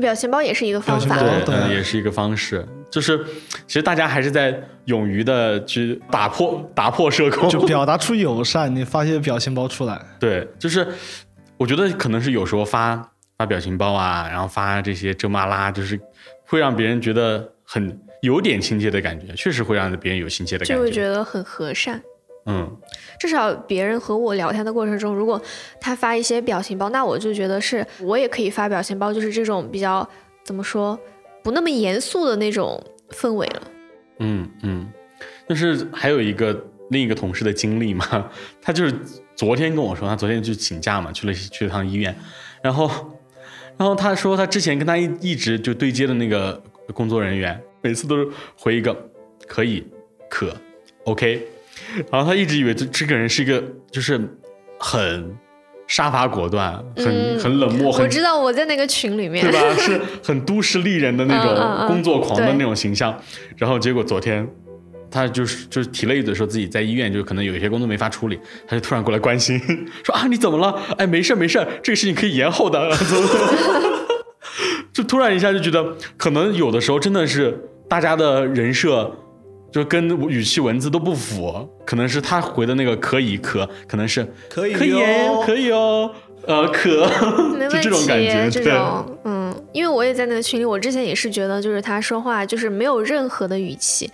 [0.00, 1.16] 表情包也是一个方法。
[1.44, 3.18] 对，也是一个方式，就是
[3.66, 10.00] 其实大家还是在勇于的去打破打破社恐，就 表达出友善，你发些表情包出来。
[10.18, 10.86] 对，就是
[11.56, 15.98] 我觉得可能是有时候发发表情包啊，然后发这些这嘛啦，就是
[16.46, 20.90] 会让别人觉得很有点亲切的感觉，确实会让别人有亲切的感觉就会。
[20.90, 22.02] 觉得很和善。
[22.46, 22.76] 嗯，
[23.18, 25.40] 至少别人和我聊天的过程中，如果
[25.80, 30.06] 他发一些表情包，那我就觉得是我也可以发表情包，就是这种比较
[30.44, 30.98] 怎么说
[31.42, 33.62] 不那么严肃的那种氛围了。
[34.18, 34.86] 嗯嗯，
[35.48, 38.30] 就是还有一个另一个同事的经历嘛，
[38.60, 38.94] 他就是
[39.34, 42.14] 昨天跟我说，他昨天就请假嘛，去了去了趟医院，
[42.62, 42.86] 然后
[43.76, 48.94] 然后他说他之前跟他一一直就对接的那个工作人员，每次都是回一个
[49.46, 49.84] 可以
[50.28, 50.54] 可
[51.04, 51.44] OK，
[52.10, 54.20] 然后他一直以为这这个人是一个就是
[54.78, 55.36] 很
[55.86, 59.58] 杀伐果断、很、嗯很冷漠、我知道我在那个群里面对，吧？
[59.76, 63.16] 是很都市丽人的那种嗯工作狂的那种形象。
[63.56, 64.48] 然后结果昨天，
[65.10, 69.60] 他就是就是提了一嘴，说自己在医院就可能有一些工作没法处理，他就突然过来关心，
[70.02, 70.74] 说啊你怎么了？
[70.96, 72.90] 哎没事儿没事儿，这个事情可以延后的。
[74.92, 75.84] 就突然一下就觉得，
[76.16, 79.14] 可能有的时候真的是大家的人设。
[79.74, 84.92] 就跟语气文字都不符，可能是他回的那个可以可，可能是可以可以
[85.44, 86.14] 可以哦，
[86.46, 87.08] 呃可，
[87.58, 87.90] 没就这问题。
[87.90, 88.72] 种感觉，这对。
[88.72, 94.08] 种嗯，因为我也在那个群里，我之前也是觉得，就是他说话就是没有任何的语气，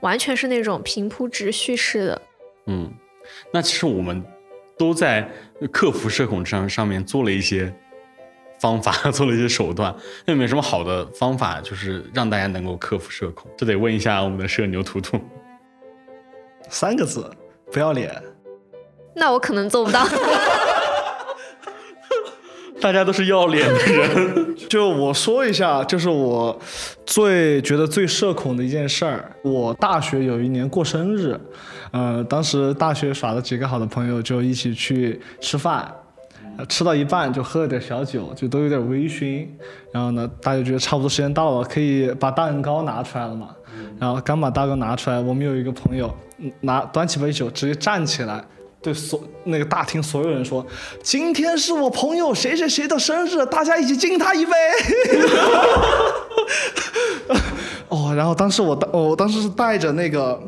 [0.00, 2.22] 完全是那种平铺直叙式的。
[2.68, 2.88] 嗯，
[3.52, 4.22] 那其实我们
[4.78, 5.28] 都在
[5.72, 7.74] 克服社恐上上面做了一些
[8.60, 9.94] 方法， 做了一些手段。
[10.26, 13.50] 那有没有什么好的方法，就是让大家能够克服社恐？
[13.56, 15.20] 这得问一下我们的社牛图图。
[16.68, 17.28] 三个字，
[17.72, 18.22] 不要脸。
[19.14, 20.06] 那我可能做不到。
[22.80, 26.58] 大家都是要脸的人， 就我说一下，就是我
[27.04, 29.30] 最觉得最社恐的一件事儿。
[29.42, 31.38] 我大学有一年过生日，
[31.90, 35.94] 呃，当时大学耍了几个好的朋友，就一起去吃饭。
[36.60, 39.46] 呃吃到一半就喝了点小酒，就都有点微醺。
[39.90, 43.48] 然后呢，大家觉得差不多时间到了，可以把蛋糕拿出来了嘛。
[43.98, 48.44] 然后刚把蛋糕拿出来，我们有一个朋友嗯拿端起杯酒，直接站起来，
[48.82, 50.66] 对所那个大厅所有人说
[51.02, 54.52] ：“今天是我朋友谁谁谁的生日，大家一起敬他一杯。
[57.88, 60.38] ”哦，然后当时我当我当时是带着那个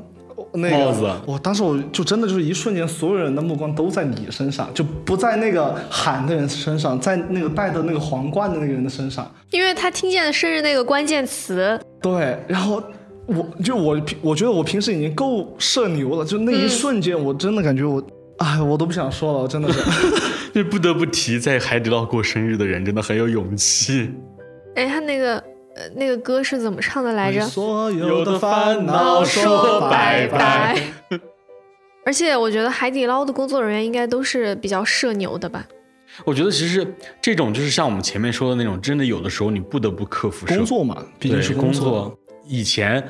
[0.55, 9.31] 那个帽子我当时我就真的就是一瞬间，所有人的目光都在你身上，就不在那个喊的人身上，在那个戴的那个皇冠的那个人的身上。
[9.51, 12.83] 因为他听见了生日那个关键词，对，然后
[13.27, 18.03] 我就我我觉得我平时已经够社牛了，就那一瞬间，我真的感觉我，
[18.39, 19.81] 哎，我都不想说了，我真的是。
[20.53, 24.11] 就不得不提，在海底捞过生日的人真的很有勇气。
[24.75, 25.43] 哎，他那个
[25.75, 27.41] 呃那个歌是怎么唱的来着？
[27.47, 30.81] 所有的烦烦恼恼说说拜拜。
[32.05, 35.65] 而且我觉得海底捞的工作人员应该都是比较社牛的吧？
[36.25, 36.87] 我觉得其实
[37.21, 42.19] 这种就是像我们前面说的那种，真的有的时候你不得不克服社工作嘛，毕竟对是工作。
[42.45, 43.03] 以前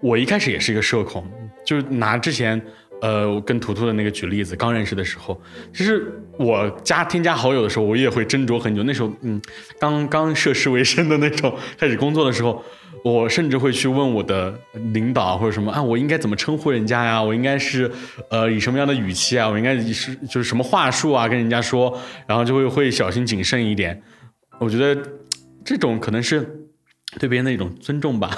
[0.00, 1.24] 我一开始也是一个社恐，
[1.64, 2.60] 就是拿之前
[3.04, 5.38] 呃，我跟图图的那个举例子，刚认识的时候，
[5.74, 8.82] 其实我加添加好友的时候，我也会斟酌很久。
[8.84, 9.38] 那时候，嗯，
[9.78, 12.64] 刚刚涉世未深的那种， 开始工作的时候，
[13.04, 14.58] 我甚至会去问我的
[14.94, 17.22] 领导或者什么啊，我应该怎么称呼人家呀？
[17.22, 17.90] 我应该是
[18.30, 19.46] 呃以什么样的语气啊？
[19.50, 24.02] 我应该是就是什么话术啊跟人家说，然后就会会小心谨慎一点。
[24.58, 24.98] 我觉得
[25.62, 26.40] 这种可能是
[27.20, 28.30] 对别人的一种尊重吧。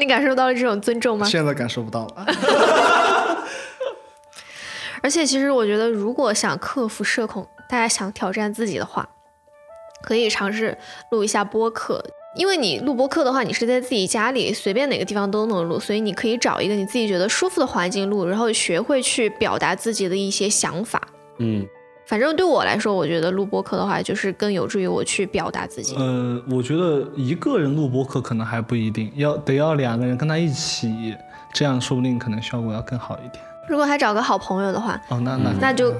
[0.00, 1.26] 你感受到了这种尊重吗？
[1.26, 2.26] 现在感受不到了。
[5.02, 9.08] 而且，其实我觉得，如果想克服社恐，大家想挑战自己的话，
[10.02, 10.76] 可以尝试
[11.10, 12.04] 录一下播客。
[12.36, 21.08] 因为你录播客的话，你是在自己家里随便哪个地方都能录，所以你可以找一个你自己觉得舒服的环境录，然后学会去表达自己的一些想法。
[21.38, 21.66] 嗯，
[22.10, 25.94] 反正对我来说，我觉得录播客的话，就是更有助于我去表达自己。
[25.94, 31.14] 呃，我觉得一个人录播课可能还不一定，要得要两个人跟他一起，
[31.54, 33.40] 这样说不定可能效果要更好一点。
[33.68, 35.94] 如果还找个好朋友的话，哦，那那那就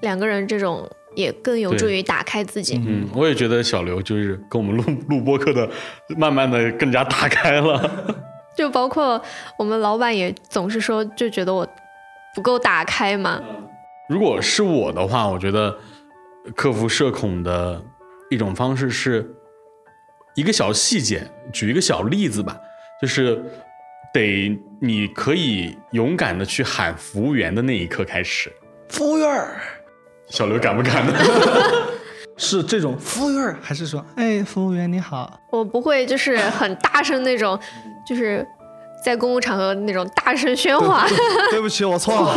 [0.00, 2.82] 两个人这种也更有助于打开自己。
[2.84, 5.70] 嗯，我也觉得小刘就是跟我们录录播课的，
[6.16, 7.88] 慢慢的更加打开了。
[8.56, 9.22] 就包括
[9.56, 11.64] 我们老板也总是说，就觉得我
[12.34, 13.40] 不够打开嘛。
[14.12, 15.74] 如果是我的话，我觉得
[16.54, 17.82] 克服社恐的
[18.28, 19.34] 一种方式是
[20.34, 22.54] 一个小细节，举一个小例子吧，
[23.00, 23.42] 就是
[24.12, 28.52] 得你可以勇敢的去喊服务员的那一刻开始。
[28.90, 29.56] 服务员儿
[30.28, 31.14] 小刘敢不敢呢？
[32.36, 35.40] 是这种服务员，还是说哎，服务员你好？
[35.50, 37.58] 我不会就是很大声那种，
[38.06, 38.46] 就是
[39.02, 41.08] 在公共场合那种大声喧哗，
[41.50, 42.36] 对不起，我错了。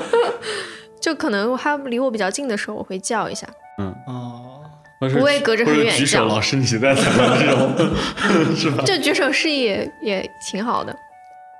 [1.00, 3.46] 就可能他离我比较近的时候，我会叫一下。
[3.78, 4.60] 嗯哦，
[5.00, 7.96] 不会隔着很远举手，叫老师你在怎么这种，
[8.54, 8.84] 是吧？
[8.84, 10.94] 就举手示意也也挺好的。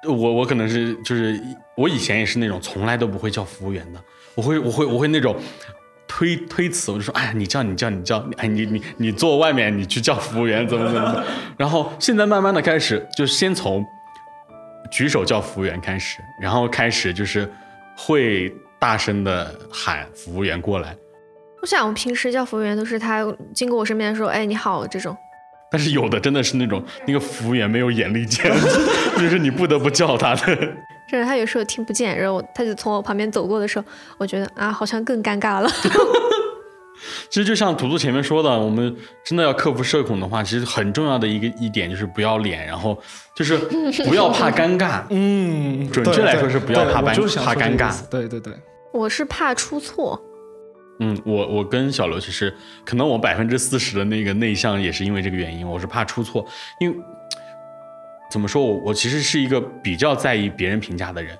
[0.04, 1.40] 我我可能是就是
[1.76, 4.00] 我以前也是那种从来都不会叫服务员的，
[4.34, 5.36] 我会我会我会那种
[6.06, 11.24] 推推辞，我就说哎呀你叫你叫你叫，哎你你你坐外面你去叫服务员怎么怎么，
[11.56, 13.84] 然后现在慢慢的开始就先从
[14.90, 17.50] 举手叫服务员开始，然后开始就是
[17.96, 20.96] 会大声的喊服务员过来，
[21.60, 25.16] 我想我平时叫服务员都是他经过我身边的时候，哎你好这种。
[25.70, 28.50] 但是有的真的是那种那个服务员没有眼力见，
[29.16, 30.44] 就是你不得不叫他的。
[31.08, 33.84] 甚至他有时候听不见，然后他就从我旁边走过的时候，
[34.18, 35.70] 我觉得啊，好像更尴尬了。
[37.30, 43.00] 其实就像图图前面说的，我们真的要克服社恐的话，其实很重要的一个一点就是不要脸，然后
[43.34, 43.56] 就是
[44.06, 45.02] 不要怕尴尬。
[45.10, 48.52] 嗯，准确来说是不要怕尴对我就是怕尴尬对对对，
[48.92, 50.20] 我是怕出错，
[50.98, 52.52] 嗯，我我跟小刘其实
[52.84, 56.44] 可能我百分之四十的那个内向也是因为这个原因，我是怕出错，
[56.80, 56.96] 因为
[58.30, 61.36] 怎么说我我其实是一个比较在意别人评价的人，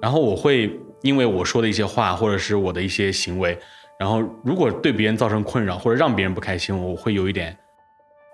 [0.00, 3.58] 然后我会因为我说的一些话或者是我的一些行为，
[3.98, 7.56] 然后如果对别人造成困扰或者让别人不开心，我会有一点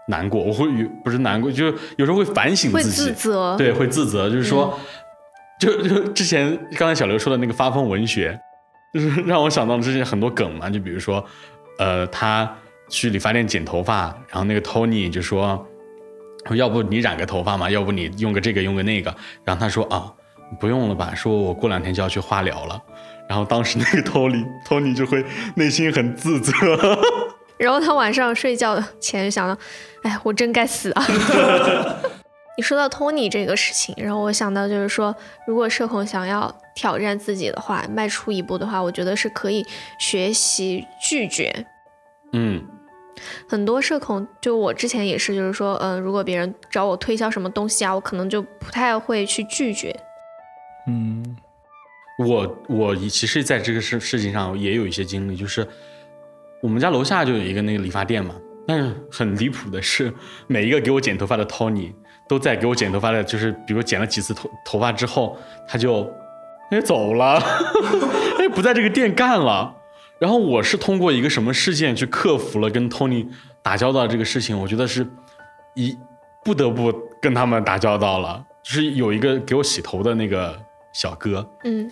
[0.08, 3.56] 难过，我会有不是难过，就是有时候会反省会自己，自责。
[3.56, 4.78] 对，会自责，就是说，
[5.60, 8.38] 就就之前刚才小刘说的那个发疯文学，
[8.92, 11.24] 就是 让我想到之前很多梗嘛，就比如说，
[11.78, 12.50] 呃，他
[12.88, 15.66] 去理发店剪头发，然后那个 Tony 就说，
[16.50, 19.14] 要不你染个头发嘛，要不你用个这个用个那个，
[19.44, 20.12] 然后他说啊，
[20.60, 22.80] 不用了吧，说我过两天就要去化疗了，
[23.28, 26.52] 然后当时那个 Tony Tony 就会内心很自责，
[27.56, 29.56] 然后他晚上睡觉前想到，
[30.02, 31.06] 哎，我真该死啊！
[32.56, 35.14] 你说到 Tony 这个事情，然后我想到就是说，
[35.46, 39.66] 如果社恐想要挑战自己的话，迈出一步的话，我觉得是可以
[39.98, 41.66] 学习拒绝。
[42.32, 42.64] 嗯
[43.48, 49.94] 很多社恐，就我之前也是，就是说，嗯、如果别人找我推销什么东西啊，我可能就不太会去拒绝。
[50.88, 51.36] 嗯，
[52.18, 55.66] 我我其实在这个事事情上也有一些经历，就是
[56.60, 58.34] 我们家楼下就有一个那个理发店嘛，
[58.66, 60.12] 但是很离谱的是，
[60.48, 61.92] 每一个给我剪头发的 Tony
[62.28, 66.10] 都在给我剪头发的，就是比如剪了几次头头发之后，他就
[66.70, 67.34] 哎走了，
[68.38, 69.74] 哎不在这个店干了。
[70.18, 73.26] 然后我是通过一个什么事件去克服了跟 Tony
[73.62, 75.06] 打交道这个事情，我觉得是
[75.74, 75.98] 一
[76.44, 78.44] 不得不跟他们打交道了。
[78.62, 80.58] 就是有一个给我洗头的那个
[80.92, 81.90] 小哥，嗯，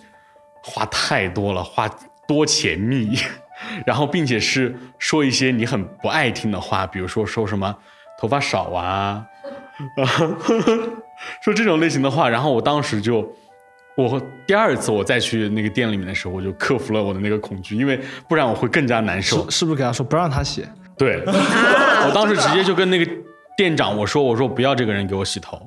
[0.63, 1.87] 话太多了，话
[2.27, 3.15] 多且密，
[3.85, 7.77] 然后并且是说一些你很不爱听的话，比如说说什么
[8.17, 9.25] 头发少啊，啊
[11.43, 13.27] 说这种类型的话，然后我当时就。
[13.95, 19.59] 我第二次我再去那个店里面的时候，我就克服了我的那个恐惧，因为不然我会更加难受是。
[19.59, 20.67] 是不是给他说不让他写？
[20.97, 23.11] 对，我当时直接就跟那个
[23.55, 25.61] 店长我说，我说不要这个人给我洗头，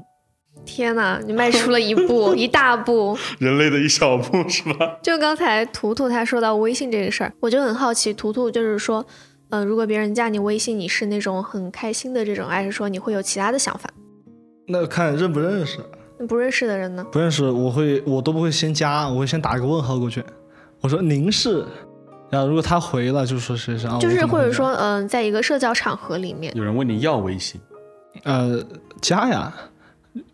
[0.64, 3.16] 天哪，你迈出了一步，一大步。
[3.38, 4.96] 人类的一小步是吧？
[5.04, 9.06] 就刚才图图他说到微信这个事儿，我就很好奇，图图就是说，
[9.56, 13.88] 呃，如果别人加你微信，你是那种很开心的这种，还是说你会有其他的想法？
[14.66, 15.78] 那看认不认识，
[16.18, 17.02] 那不认识的人呢？
[17.10, 20.22] 不认识我会我都不会先加，我会先打一个问号过去，
[20.82, 21.64] 我说您是，
[22.28, 27.58] 然后如果他回了就说谁是啊，就是或者说，嗯、在一个社交场合里面，有人问你要微信，
[28.24, 28.62] 呃
[29.00, 29.50] 加呀，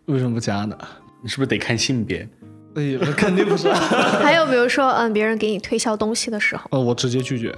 [0.07, 0.77] 为什么不加呢？
[1.21, 2.27] 你是不是得看性别？
[2.75, 3.71] 哎呀，肯定不是，
[4.19, 7.55] 还有比如说，嗯、别人给你推销东西的时候，呃我直接拒绝，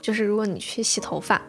[0.00, 1.40] 就是如果你去洗头发，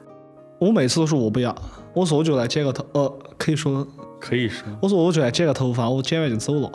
[0.60, 1.56] 我每次都说我不要，
[1.93, 3.88] 我说我就来剪个头，呃可以说
[4.20, 6.72] 可以说，我说我就来剪个头发，我剪完就走了，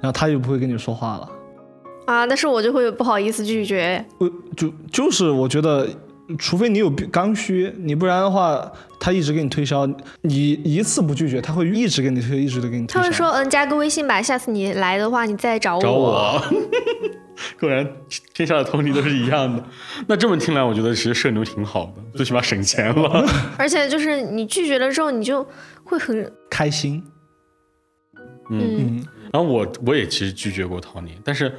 [0.00, 1.30] 然后他就不会跟你说话了。
[2.06, 4.04] 啊，但是我就会不好意思拒绝。
[4.18, 5.88] 我就就是我觉得，
[6.38, 9.86] 除非你有刚需，你不然的话，他一直给你推销，
[10.22, 13.00] 你一次不拒绝，他会一直给你推，一直的给你推销。
[13.00, 15.82] 他会说，嗯，加个微信吧，下次你来的话，你再找我。
[15.82, 16.42] 找我。
[17.58, 17.86] 果然，
[18.34, 19.64] 天下的 Tony 都是一样的。
[20.06, 23.26] 那这么听来，我觉得其实社牛挺好的，最起码省钱了。
[23.56, 25.46] 而且就是你拒绝了之后，你就
[25.82, 27.02] 会很，开心。
[28.50, 31.50] 嗯，嗯，然后我我也其实拒绝过 Tony，但是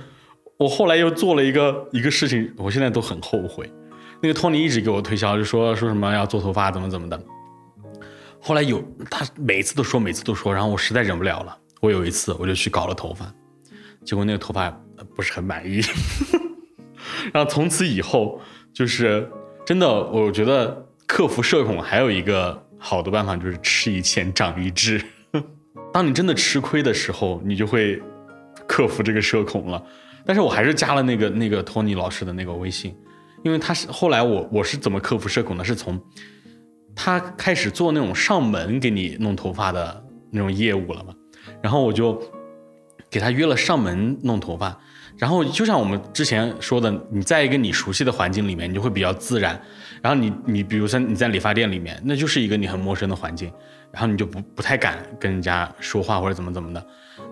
[0.57, 3.71] 我后来又做了一个一个事情，我现在都很后悔。
[4.21, 7.19] 那个托尼一直给我推销，就说说什么要做头发，怎么怎么的。
[8.39, 11.57] 后来有他每次都说，每次都说，然后我实在忍不了了。
[11.79, 13.25] 我有一次我就去搞了头发，
[14.05, 14.69] 结果那个头发
[15.15, 15.81] 不是很满意。
[17.33, 18.39] 然后从此以后，
[18.71, 19.27] 就是
[19.65, 25.03] 真的，我觉得克服社恐还有一个好的办法，就是吃一堑长一智。
[25.91, 28.01] 当你真的吃亏的时候，你就会
[28.67, 29.83] 克服这个社恐了。
[30.25, 32.95] 但是我还是加了那个那个托尼老师的那个微信，
[33.43, 35.63] 因为他是后来我我是怎么克服社恐的？
[35.63, 35.99] 是从
[36.95, 41.13] 他开始做那种上门给你弄头发的那种业务了嘛，
[41.61, 42.21] 然后我就
[43.09, 44.77] 给他约了上门弄头发。
[45.17, 49.59] 然后就像我们之前说的，你在一个你熟悉的环境里面，你就会比较自然。
[50.01, 53.51] 然后你你比如说你在理发店里面，那就是一个你很陌生的环境，
[53.91, 56.83] 然后你就不不太敢跟人家说话或者怎么怎么的。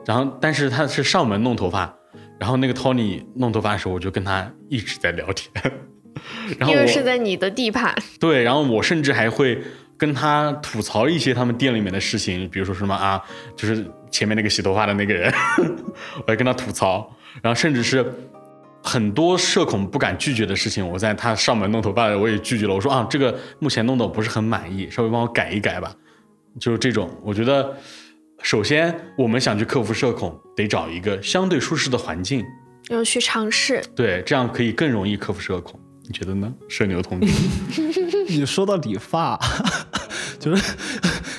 [0.05, 1.91] 然后但是他是上门弄头发，
[2.37, 5.49] 然后那个 Tony 弄头发的时候，我就跟他一直在聊天。
[6.59, 7.93] 然后因为是在你的地盘。
[8.19, 9.61] 对，然后我甚至还会
[9.97, 13.21] 跟他吐槽一些他们店里面的事情，比如说什么啊，
[13.55, 15.33] 就是前面那个洗头发的那个人，
[16.19, 17.09] 我还跟他吐槽，
[17.41, 18.05] 然后甚至是
[18.83, 25.93] 很多社恐不敢拒绝的事情，我在他上门弄头发的我也拒绝了，我说啊，这个目前弄得我不是很满意，稍微帮我改一改吧，
[26.59, 27.75] 就是这种，我觉得。
[28.41, 32.45] 首先，我们想去克服社恐，得找一个相对舒适的环境，
[32.89, 35.77] 要去尝试，对，这样可以更容易克服社恐。
[36.11, 37.31] 你觉得呢，社牛同志？
[38.29, 39.39] 你说到理发，
[40.39, 40.75] 就是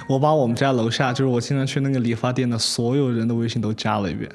[0.09, 4.31] 我把我们家楼下，就是我经常去那个理发店的所有人的微信都加了一遍，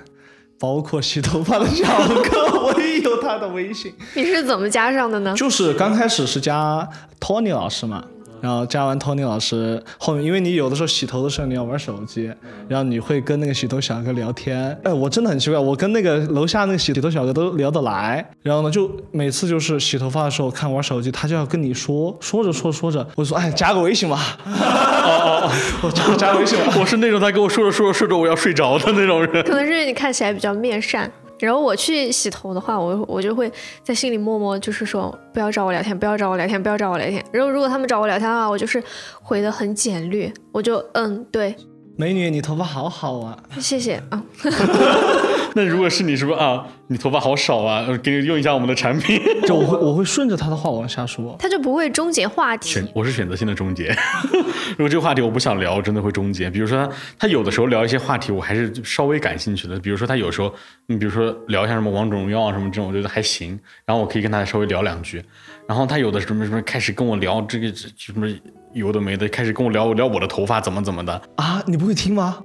[0.59, 1.85] 包括洗头发的小
[2.29, 3.93] 哥， 我也有他的微信。
[4.13, 5.33] 你是怎么加上的呢？
[5.37, 6.85] 就是刚开始是加
[7.21, 8.03] Tony 老师嘛，
[8.45, 12.31] 然后加完 Tony 老师，后面因为你有的时候洗头的时候你要玩手机，
[12.67, 14.79] 然后你会跟那个洗头小哥聊天。
[14.83, 26.75] 哎，我真的很奇怪，我跟那个楼下那个洗头小哥都聊得来，然后呢，就每次就是洗头发的时候看玩手机，他就要跟你说，说着说着说着，我就说哎，加个微信吧， 哦哦我加加个微信吧。
[26.79, 29.43] 我是那种他跟我说着说着说着我要睡着的那种人。
[29.43, 31.11] 可能是因为你看起来比较面善。
[31.39, 33.51] 然后我去洗头的话，我我就会
[33.83, 37.23] 在心里默默就是说，不要找我聊天，不要找我聊天，不要找我聊天。
[37.31, 38.81] 然后如果他们找我聊天的话，我就是
[39.21, 41.55] 回的很简略，我就嗯对，
[41.97, 43.37] 美女，你头发好好啊！
[43.59, 44.23] 谢谢啊。
[45.55, 46.67] 那如果是你，是不是啊？
[46.87, 49.19] 你头发好少啊，呃给你用一下我们的产品。
[49.47, 51.35] 就我会我会顺着他的话往下说。
[51.39, 52.87] 他就不会终结话题选。
[52.93, 53.95] 我是选择性的终结。
[54.77, 56.49] 如果这个话题我不想聊，我真的会终结。
[56.49, 59.79] 比如说他他有的时候聊一些话题，我还是稍微感兴趣的。
[59.79, 60.53] 比如说他有时候，
[60.87, 63.57] 你比如说聊一下什么王者荣耀啊什么这种，我觉得还行。
[63.85, 65.23] 然后我可以跟他稍微聊两句。
[65.67, 68.27] 然后他有的什么什么开始跟我聊这个什么
[68.73, 72.39] 有的没的，开始跟我聊聊我的头发怎么怎么的啊，你不会听吗？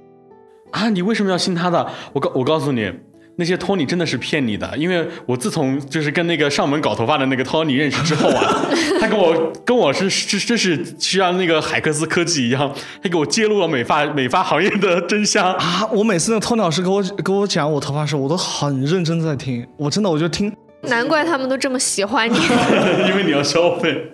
[0.71, 0.89] 啊！
[0.89, 1.87] 你为什么要信他的？
[2.13, 2.91] 我告我告诉你。
[3.37, 8.43] 那些托尼真的是骗你的，因为我自从就是跟那个上门搞头发的那个托尼认识之后啊，
[8.99, 15.51] 他跟我跟我是是真是像那个海克斯科技一样，他给我揭露了美发美发行业的真相。
[15.53, 20.53] 啊，我每次那个 Tony 老师给我给我讲我头发的时候，我都很认真在听，我真的我就听。
[20.83, 22.35] 难怪他们都这么喜欢你。
[23.09, 24.11] 因为你要消费。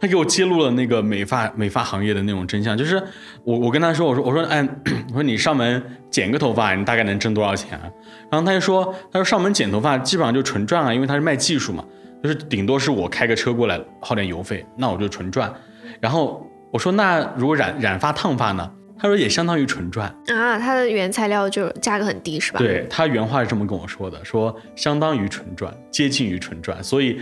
[0.00, 3.02] 他给我揭露了那个美发美发行业的那种真相，就是
[3.44, 4.66] 我我跟他说，我说我说哎，
[5.10, 7.84] 我说你上门剪个头发，你大概能挣多少钱啊？
[8.30, 11.84] 然后他就说，他说上门剪头发基本上就纯赚啊，因为他是卖技术嘛，
[12.22, 15.52] 就是顶多是我开个车过来耗点油费，那我就纯赚。
[16.00, 18.70] 然后我说那如果染染发烫发呢？
[19.02, 20.14] 他说也相当于纯赚。
[20.26, 27.18] 啊，它的原材料就价格很低是吧？，对他原话是这么跟我说的，说相当于纯赚，接近于纯赚，所以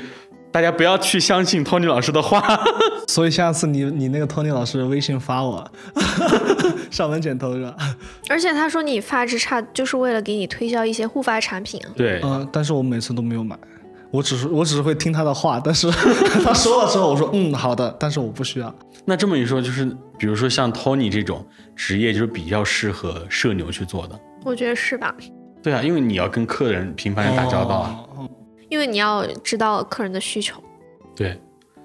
[0.59, 2.43] 大家不要去相信 Tony 老师的话。
[3.07, 5.65] 所以下次你你那个 Tony 老师微信发我，
[6.91, 7.77] 上门剪头是吧？
[8.29, 11.91] 而且他说你发质差，就是为了给你推销一些护发产品啊。
[11.97, 13.57] 对，嗯、但是我每次都没有买，
[14.11, 15.89] 我只是我只是会听他的话，但是
[16.45, 18.75] 他说了之后，我说嗯好的，但是我不需要。
[19.05, 19.85] 那这么一说，就是
[20.19, 21.47] 比如说像 Tony 这种
[21.77, 24.19] 职业，就是比较适合社牛去做的。
[24.45, 25.15] 我觉得是吧？
[25.63, 28.01] 对啊，因为你要跟客人频繁的打交道啊。
[28.17, 28.29] 哦
[28.69, 30.63] 因为你要知道客人的需求。
[31.15, 31.39] 对，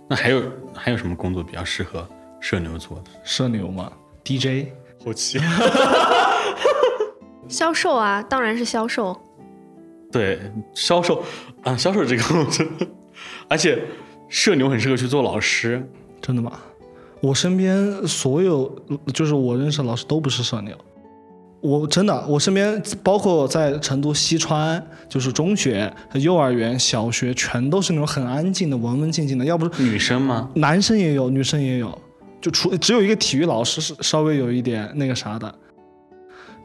[0.07, 2.07] 那还有还有什么工作比较适合
[2.39, 3.03] 社牛做的？
[3.23, 3.91] 社牛嘛
[4.23, 4.67] ，DJ
[5.03, 5.39] 后期。
[7.47, 9.15] 销售啊，当然是销售。
[10.11, 10.39] 对，
[10.73, 11.23] 销售
[11.63, 12.65] 啊，销售这个工作，
[13.47, 13.84] 而且
[14.29, 15.88] 社牛很适合去做老师。
[16.21, 16.59] 真的吗？
[17.21, 18.69] 我身边所有
[19.13, 20.77] 就是我认识的老师都不是社牛。
[21.64, 29.45] 我真的，我身边包括在成都西川，就是中学、幼儿园、小学，全都是那种很安静的、文文静静的。
[29.45, 30.49] 要不是女生吗？
[30.55, 31.97] 男生也有，女生也有，
[32.41, 35.55] 就除只有一个体育老师是稍微有一点那个啥的，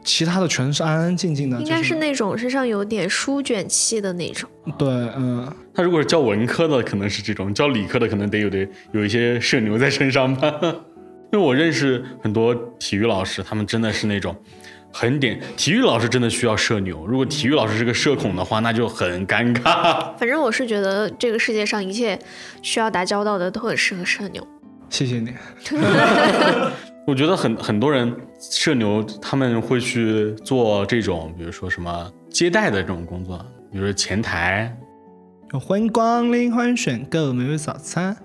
[0.03, 1.57] 其他的全是安安静静的。
[1.61, 4.49] 应该是那种身上有点书卷气的那种。
[4.77, 10.53] 对，嗯，他如果是教文科的，可能是这种；教理科的，可能得有点有一些社牛在身上吧。
[11.31, 14.35] 因为我认识很多体育老师，他们真的是那种
[14.91, 15.39] 很点。
[15.55, 20.13] 体育老师真的需要社牛，如果体育老师是个社恐的话，那就很尴尬。
[20.17, 22.17] 反正我是觉得这个世界上一切
[22.61, 24.45] 需要打交道的都很适合社牛。
[24.89, 25.33] 谢谢你。
[27.07, 33.37] 我觉得很很多人社牛他们会去做这种，比如说什么接待的这种工作，
[33.71, 34.75] 比如说前台，
[35.51, 38.15] 欢迎光临，欢迎选购美味早餐。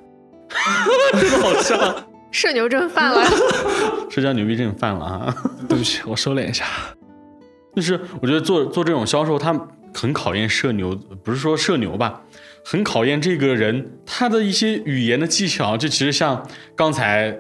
[1.19, 3.25] 这个好像社牛症犯了。
[4.11, 5.37] 社交牛逼症犯了啊。
[5.69, 6.67] 对不起，我收敛一下。
[7.77, 9.57] 就是我觉得做做这种销售，他
[9.95, 12.21] 很考验社牛，不是说社牛吧，
[12.65, 15.77] 很考验这个人他的一些语言的技巧。
[15.77, 17.31] 就其实像刚才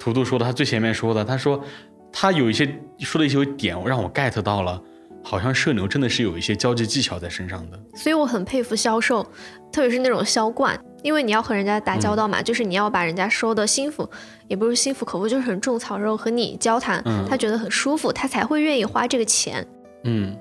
[0.00, 1.62] 图图说的，他最前面说的，他说
[2.10, 2.66] 他有一些
[3.00, 4.80] 说的一些点让我 get 到了，
[5.22, 7.78] 好像社牛真的是有一些交际技巧在身上的。
[7.96, 9.22] 所以我很佩服销售，
[9.70, 14.08] 特别是那种销冠，因为你要和人家打交道嘛，就是你要把人家说的心服，
[14.48, 19.66] 也不是心服口服，就是很种草，然后和你交谈，嗯他觉得很舒服，他才会愿意花这个钱。
[20.04, 20.36] 嗯，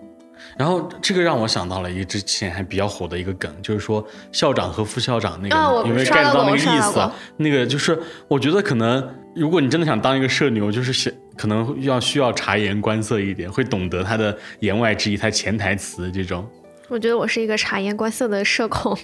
[0.58, 7.14] 然后这个让我想到了一个之前还比较火的一个梗，就是说校长和副校长那个，有没有刷 get 到过那个意思啊？
[7.38, 16.48] 那个就是我觉得可能，如果你真的想当一个社牛，就是想可能要需要察言观色一点，会懂得他的言外之意，他潜台词这种
[16.90, 18.98] 我觉得我是一个察言观色的社恐，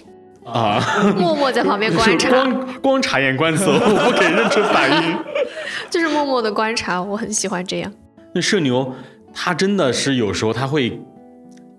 [0.52, 5.18] 啊，默默在旁边观察，光光察言观色，我不给认真反应。
[5.90, 7.92] 就是默默的观察，我很喜欢这样。
[8.34, 8.94] 那社牛
[9.32, 11.00] 他真的是有时候他会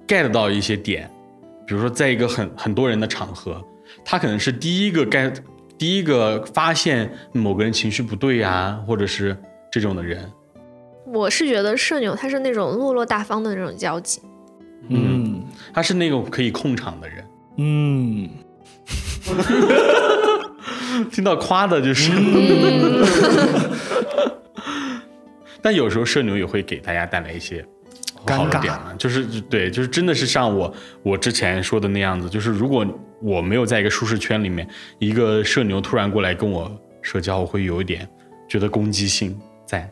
[0.07, 1.09] get 到一些点，
[1.65, 3.63] 比如说在一个很很多人的场合，
[4.03, 5.35] 他可能是第一个 get
[5.77, 9.37] 第一个发现某个人情绪不对呀、或者是
[9.71, 10.31] 这种的人。
[11.05, 14.21] 我是觉得社牛他是那种落落大方的那种交际，
[14.89, 15.43] 嗯
[15.73, 17.25] 他是那种可以控场的人，
[17.57, 18.29] 嗯，
[21.11, 22.11] 听到夸的就是。
[25.61, 27.65] 但有时候社牛也会给大家带来一些
[28.25, 30.73] 好的尴尬点嘛，就是对，就是真的是像我
[31.03, 32.87] 我之前说的那样子，就是如果
[33.21, 34.65] 我没有在一个舒适圈里面，
[34.99, 36.71] 一个社牛突然过来跟我
[37.01, 38.07] 社交，我会有一点
[38.47, 39.91] 觉得攻击性在。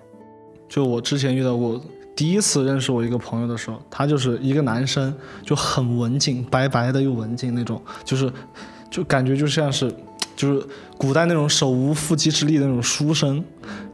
[0.70, 1.82] 就我之前遇到过，
[2.16, 5.14] 第一次认识我一个朋友的时候，他就是一个男生，
[5.44, 8.32] 就很文静，白白的又文静那种，就是
[8.98, 9.94] 就感觉就像是
[10.36, 10.66] 就是
[10.98, 13.44] 古代那种手无缚鸡之力的那种书生。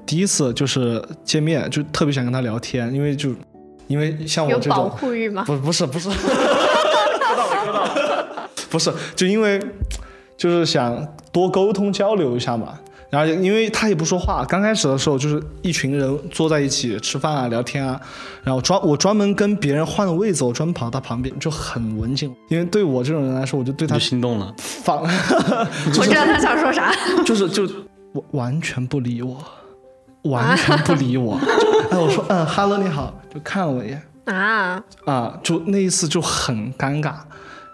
[0.06, 3.32] 第一次就是见面，就特别想跟他聊天，因为就
[3.88, 5.44] 因为像我有保这种护欲吗？
[5.46, 6.10] 不不是不是，
[8.70, 9.62] 不是，就因为
[10.38, 12.80] 就是想多沟通交流一下嘛。
[13.14, 18.02] 然后因为他也不说话，刚开始的时候就是一群人坐在一起吃饭啊、聊天啊，
[18.44, 22.36] 然后专我专门跟别人换了位子，我专门跑到他旁边，就很文静。
[22.50, 26.92] 因为对我这种人来说，我就对他心动了，放， 我知道他想说啥。
[27.24, 27.70] 就是就
[28.14, 29.38] 完完全不理我，
[30.24, 31.40] 完全不理我。
[31.40, 34.02] 就哎，我说嗯哈喽你好，就看了我一眼。
[34.26, 37.14] 啊，啊，就那一次就很尴尬，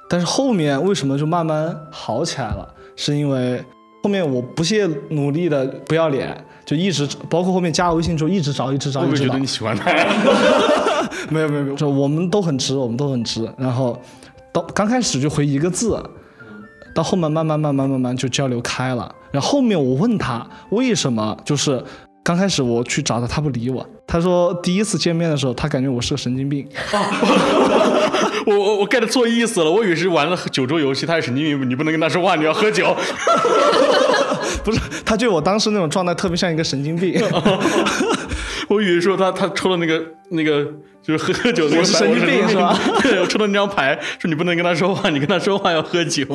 [0.10, 2.68] 但是后面为什么就慢慢好起来了？
[2.98, 3.64] 是因为
[4.02, 6.36] 后面我不懈努力的不要脸，
[6.66, 9.45] 就一直包括后面加了微信之后一直找，一直找，一直找会不会觉得你。
[9.45, 10.08] 喜欢他 呀？
[11.30, 13.52] 没有没有没有，就我们都很直，我们都很直。
[13.58, 14.00] 然后
[14.54, 16.02] 到刚开始就回一个字，
[16.95, 19.14] 到后面慢慢慢慢慢慢就交流开了。
[19.32, 21.84] 然后后面我问他为什么，就是
[22.24, 26.68] 刚开始我去找他，他不理我，他说第一次见面的时候，他感觉我是个神经病。
[28.47, 32.95] 我我我 get 错意思了，我以为是玩了九州游戏，他是神经病，你不能跟他说话，你要喝酒。
[34.66, 37.22] 不是，他觉得我当时那种状态特别像一个神经病。
[38.68, 40.66] 我以为说他他抽了那个那个
[41.03, 42.76] 就是喝喝酒那个我是神经病是吧？
[43.03, 46.26] 对，我抽了那张牌，说你不能跟他说话，你跟他说话要喝酒。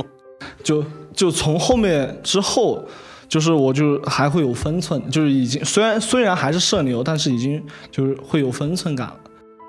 [0.62, 2.86] 就就从后面之后，
[3.28, 9.16] 就是我就还会有分寸，就是已经虽然虽然还是社牛，但是已经就是会有分寸感了。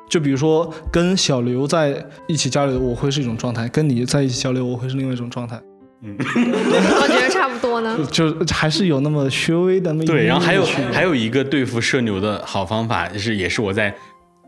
[0.07, 5.59] 就比如说跟小刘在一起交流，我会是一种状态；跟你在一起交流，我会是另外一种状态。
[6.03, 7.97] 嗯 我觉得差不多呢。
[8.11, 13.95] 就还是有那么稍微的那么一对，然后还有还有一个对付社牛的好方法，就是也是我在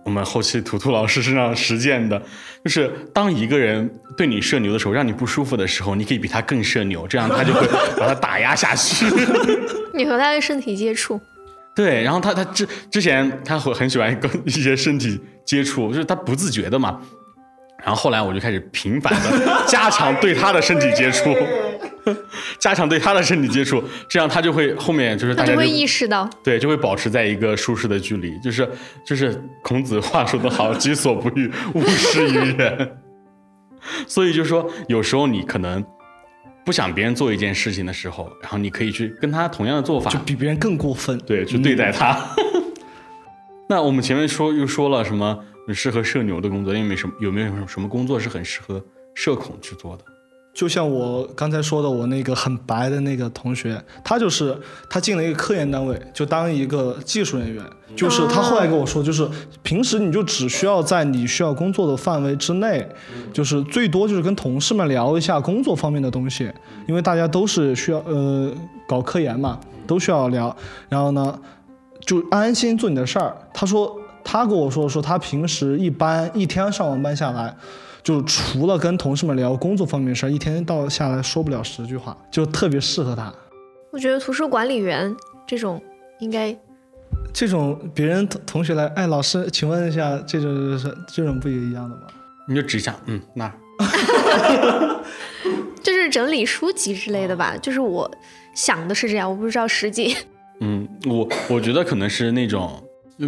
[0.08, 2.18] 我们后期图图老师身上实践的，
[2.64, 7.68] 就是当一个人对你社牛的时候，让你不舒服的时候，你可以比他更社牛，这样他就会
[7.99, 9.05] 把他打压下去。
[9.93, 11.20] 你和他的身体接触，
[11.76, 17.01] 对，然后他他之之前他会很喜欢跟一些身体接触，就是他不自觉的嘛。
[17.84, 21.36] 然后后来我就开始频繁的加强对他的身体接触，
[22.60, 28.70] 加强对他的身体接触，这样他就会后面就是大家他就会意识到，对，就会保持在一个舒适的距离，就是
[29.05, 32.97] 就是孔子话说得好，己所不欲，勿施于人。
[34.05, 35.84] 所以就是说，有时候你可能
[36.66, 41.18] 不想别人做一件事情的时候，然后你可以去跟他同样的做法就，比别人更过分。
[41.20, 42.18] 对，去对待他。
[43.70, 45.38] 那我们前面说又说了什么
[45.74, 48.84] 适合社牛的工作，因为没什么有没有什么工作是很适合
[49.14, 50.03] 社恐去做的？
[50.58, 57.64] 就像我刚才说的，我那个很白的那个同学，他就是他进了一个科研单位，就当一个技术人员。
[57.95, 59.30] 就是他后来跟我说，就是
[59.62, 62.89] 平时你就只需要在你需要工作的范围之内，
[63.32, 66.51] 就是最多就是跟同事们聊一下工作方面的东西，
[66.88, 68.51] 因为大家都是需要呃
[68.88, 70.58] 搞科研嘛，都需要聊。
[70.89, 71.39] 然后呢，
[72.01, 73.38] 就安安心心做你的事儿。
[73.53, 77.55] 他说他跟我说说他平时一般一天上完班下来。
[78.08, 83.34] 就除了跟同事们聊工作方面的事儿，一天到下来说不了十句话，就特别适合他。
[83.91, 85.14] 我觉得图书管理员
[85.45, 85.84] 这种
[86.22, 86.58] 应该
[87.34, 92.03] 这种别人同同学来，哎，老师，请问一下，这种是这种不也一样的吗？
[92.47, 93.51] 你就指一下，嗯，那儿。
[95.84, 97.58] 就是整理书籍之类的吧。
[97.62, 98.10] 就是我
[98.55, 100.16] 想的是这样，我不知道实际。
[100.62, 102.82] 嗯，我我觉得可能是那种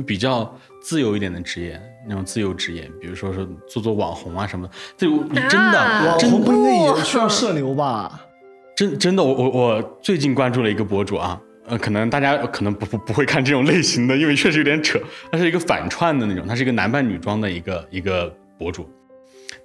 [0.08, 4.74] 比较自由一点的职业，那种自由职业，比如说说做做网红啊什么的。
[4.98, 8.22] 这我真的、啊网红不应该也需要社牛吧？
[8.76, 14.98] 真真的，我我我最近关注了一个博主啊，呃，可能大家可能不不不会看这种类型的，因为确实有点扯。
[15.30, 18.90] 他是一个反串的那种，他是一个男扮女装的一个一个博主，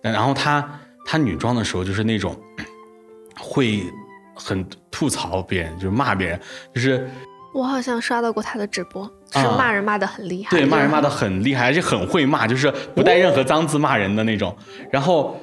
[0.02, 0.68] 但然后他
[1.06, 2.36] 他女装的时候就是那种
[3.38, 3.84] 会
[4.34, 6.40] 很吐槽别人，就是骂别人，
[6.74, 7.08] 就是
[7.54, 10.50] 我好像刷到过他的直播，是啊骂人骂的很厉害。
[10.50, 14.54] 对骂人骂的很厉害，而且很会骂，就是不带任何脏字骂人的那种。
[14.90, 15.40] 然后，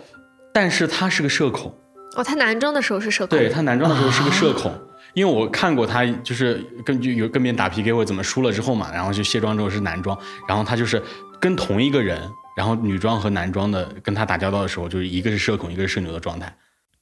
[0.54, 1.74] 但是他是个社恐。
[2.18, 3.38] 哦，他男装的时候是社恐。
[3.38, 4.70] 对他男装的时候是个社恐，
[5.14, 10.18] 因为我看过他，就是根据有跟别人打 PK 或者怎么输了之后嘛，然后就卸妆之后是男装，
[10.50, 11.02] 然后他就是
[11.40, 12.22] 跟同一个人，
[12.58, 16.54] 然后女装和男装的跟他打交道的时候，就是一个是社恐，一个是社牛的状态。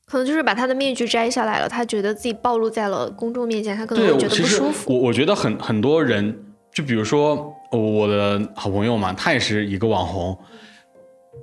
[0.10, 4.92] 可能就是把他的面具摘下来了，他觉得自己暴露在了公众面前，他可能，会觉得不舒服。
[4.92, 6.36] 我我觉得很很多人，
[6.74, 10.36] 就比如说我的好朋友嘛，他也是一个网红，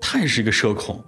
[0.00, 1.00] 他也是一个社恐。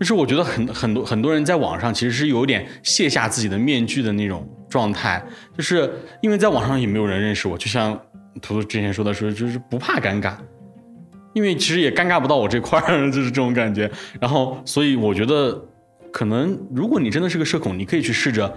[0.00, 5.24] 就是我觉得很很多很多人在网上其实是有点卸下自己的面具的那种状态，
[5.56, 5.88] 就是
[6.20, 7.94] 因为在网上也没有人认识我，就像
[8.42, 10.34] 图图之前说的说，就是不怕尴尬，
[11.32, 13.88] 因为其实也尴尬不到我这块儿， 就是这种感觉。
[14.20, 15.64] 然后，所以我觉得
[16.14, 18.56] 可能如果你真的是个社恐，你可以去试着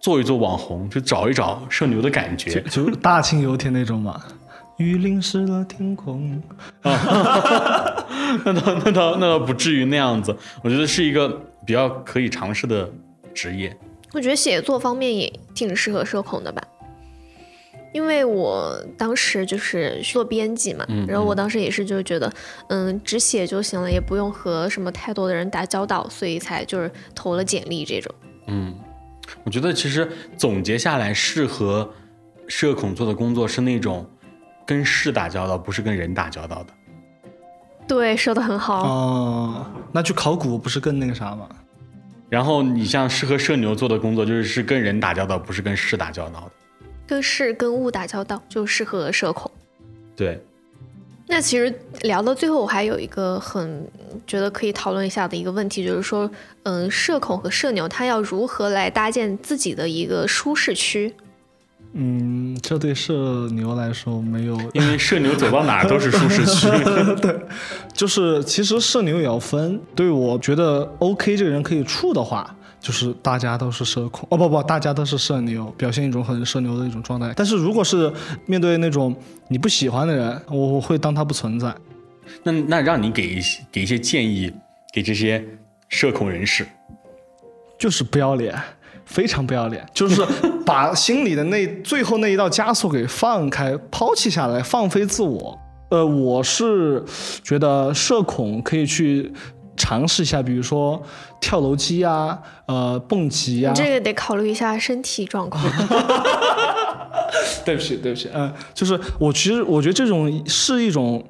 [0.00, 2.60] 做一做网红，就找一找社牛的感觉。
[2.62, 4.20] 就大庆油田那种嘛。
[4.78, 6.42] 雨淋湿了天空，
[6.82, 11.28] 那倒那倒那倒不至于那样子，我觉得是一个
[11.64, 12.90] 比较可以尝试的
[13.32, 13.76] 职业。
[14.12, 16.60] 我觉得写作方面也挺适合社恐的吧，
[17.92, 22.32] 因为我当时就是做编辑嘛，嗯然后我当时也是就是觉得，
[22.68, 28.14] 嗯，只写就行了，也不用和什么太多的人打交道，所以才就是投了简历这种。
[28.46, 28.74] 嗯，
[29.44, 31.92] 我觉得其实总结下来，适合
[32.46, 34.08] 社恐做的工作是那种
[34.66, 36.72] 跟事打交道，不是跟人打交道的。
[37.88, 38.84] 对，说的很好。
[38.84, 41.48] 哦，那去考古不是更那个啥吗？
[42.28, 46.52] 然后你像适合社牛做的工作，就是是跟人打交道，不是跟事打交道的。
[47.10, 49.50] 跟事跟物打交道就适合社恐。
[50.14, 50.40] 对，
[51.26, 53.84] 那其实聊到最后，我还有一个很
[54.28, 56.30] 觉得可以讨论一下的一个问题，就是说，
[56.62, 61.12] 嗯，社恐和社牛他要如何来搭建自己的一个舒适区？
[61.94, 66.68] 嗯，这对社牛来说没有，因为社牛走到哪都是舒适区。
[67.20, 67.40] 对
[67.92, 69.80] 就是其实社牛也要分。
[69.96, 77.32] 对我觉得 OK 这个人可以处的话，就是大家都是社恐，哦不不，大家都是社牛，表现一种很社牛的一种状态。
[77.36, 78.12] 但是如果是
[78.46, 79.14] 面对那种
[79.48, 81.74] 你不喜欢的人，我我会当他不存在。
[82.42, 84.50] 那那让你给一些给一些建议
[84.92, 85.44] 给这些
[85.88, 86.66] 社恐人士，
[87.78, 88.58] 就是不要脸，
[89.04, 90.24] 非常不要脸，就是
[90.64, 95.58] 把心里的那最后那一道枷锁给放开，抛弃下来，放飞自我。
[95.90, 97.04] 呃，我是
[97.42, 99.32] 觉得社恐可以去
[99.76, 101.02] 尝试一下，比如说
[101.40, 103.72] 跳楼机啊，呃，蹦极啊。
[103.74, 105.62] 这个得考虑一下身体状况。
[107.64, 111.22] 对不起，对不起，嗯、就是我其实我觉得这种是一种，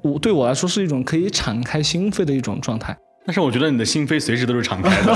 [0.00, 2.96] 我对我来说是一种可以敞开心扉的一种状态。
[3.24, 5.14] 但是我觉得你的心扉随时都是敞开的。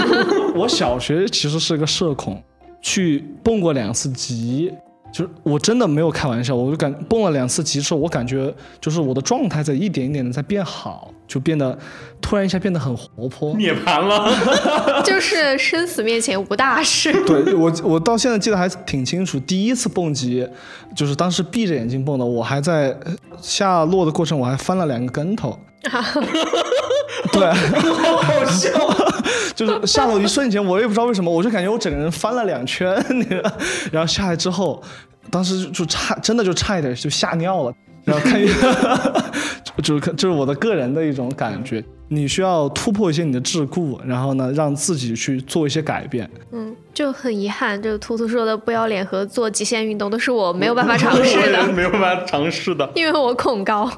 [0.54, 2.42] 我小学其实是个社恐，
[2.82, 4.72] 去蹦过两次极，
[5.16, 11.78] 就是我真的没有开玩笑，我就感蹦了两次极之后，我感觉就是我的状态在一点一点的在变好，就变得
[12.20, 13.54] 突然一下变得很活泼。
[13.54, 14.30] 涅槃了，
[15.02, 17.10] 就是生死面前无大事。
[17.24, 20.46] 对我，我到现在记得还挺清楚，第一次蹦极，
[20.94, 25.58] 就是当时闭着眼睛蹦的，我还在呃下落的过程，我还翻了两个跟头。
[27.32, 28.70] 对，好笑，
[29.54, 33.52] 就是下楼一瞬间，我也不知道为什么，我就感觉我整个人翻了两圈，那个，
[33.92, 34.82] 然后下来之后，
[35.30, 37.72] 当时就就差，真的就差一点就吓尿了。
[38.04, 38.46] 然后看一，
[39.64, 41.82] 就就是看，这是我的个人的一种感觉。
[42.08, 46.30] 你需要突破一些你的桎梏，然后呢，让自己去做一些改变。
[46.52, 52.88] 嗯，就很遗憾，这个图图说的不要脸和做极限运动都是我没有办法尝试的，没有办法尝试的。
[52.94, 53.90] 因为我恐高。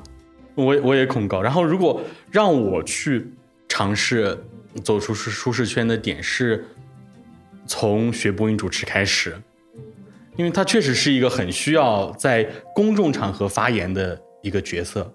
[0.59, 1.41] 我我也恐高。
[1.41, 3.33] 然后如果让我去
[3.69, 4.37] 尝试
[4.83, 6.65] 走出舒舒适圈的点是，
[7.67, 9.37] 从学播音主持开始，
[10.37, 15.15] 因为它确实是一个很需要在公众场合发言的一个角色。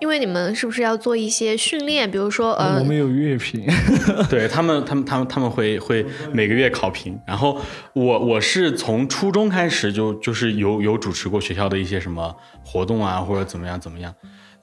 [0.00, 2.10] 因为你们是不是要做一些训练？
[2.10, 3.64] 比如说，呃我，们有乐评，
[4.28, 7.18] 对他们，他们，他们，他们会会每个月考评。
[7.26, 7.58] 然后
[7.94, 14.12] 我我是从初中开始就就是有有主持过学校的一些什么活动啊，或者怎么样怎么样。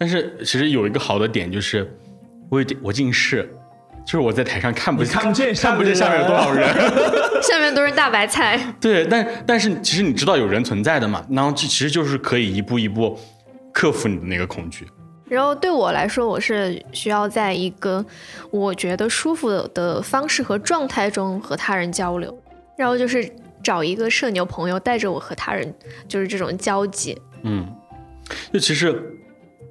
[0.01, 1.87] 但是其实有一个好的点就是，
[2.49, 3.47] 我有我近视，
[4.03, 6.67] 就是我在台上看不你看不见看不见下面有多少人。
[7.43, 8.59] 下面都是大白菜。
[8.81, 13.15] 对，但但是其实你知道有人存在的嘛，然后这其实就是可以一步一步
[13.71, 14.87] 克服你的那个恐惧。
[15.25, 18.03] 然后对我来说，我是需要在一个
[18.49, 22.35] 我觉得舒服的方式和状态中和他人交流，
[22.75, 23.31] 然后就是
[23.61, 25.71] 找一个社牛朋友带着我和他人
[26.07, 27.15] 就是这种交集。
[27.43, 27.67] 嗯，
[28.51, 28.99] 就其实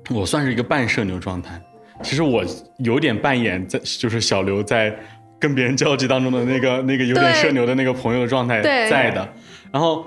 [0.08, 1.60] 我算是一个半社牛状态，
[2.02, 2.44] 其实我
[2.78, 4.96] 有点扮演在就是小刘在
[5.38, 9.32] 跟别人交际当中的那个 那个有点社牛的那个朋友的状态在的。
[9.70, 10.06] 然后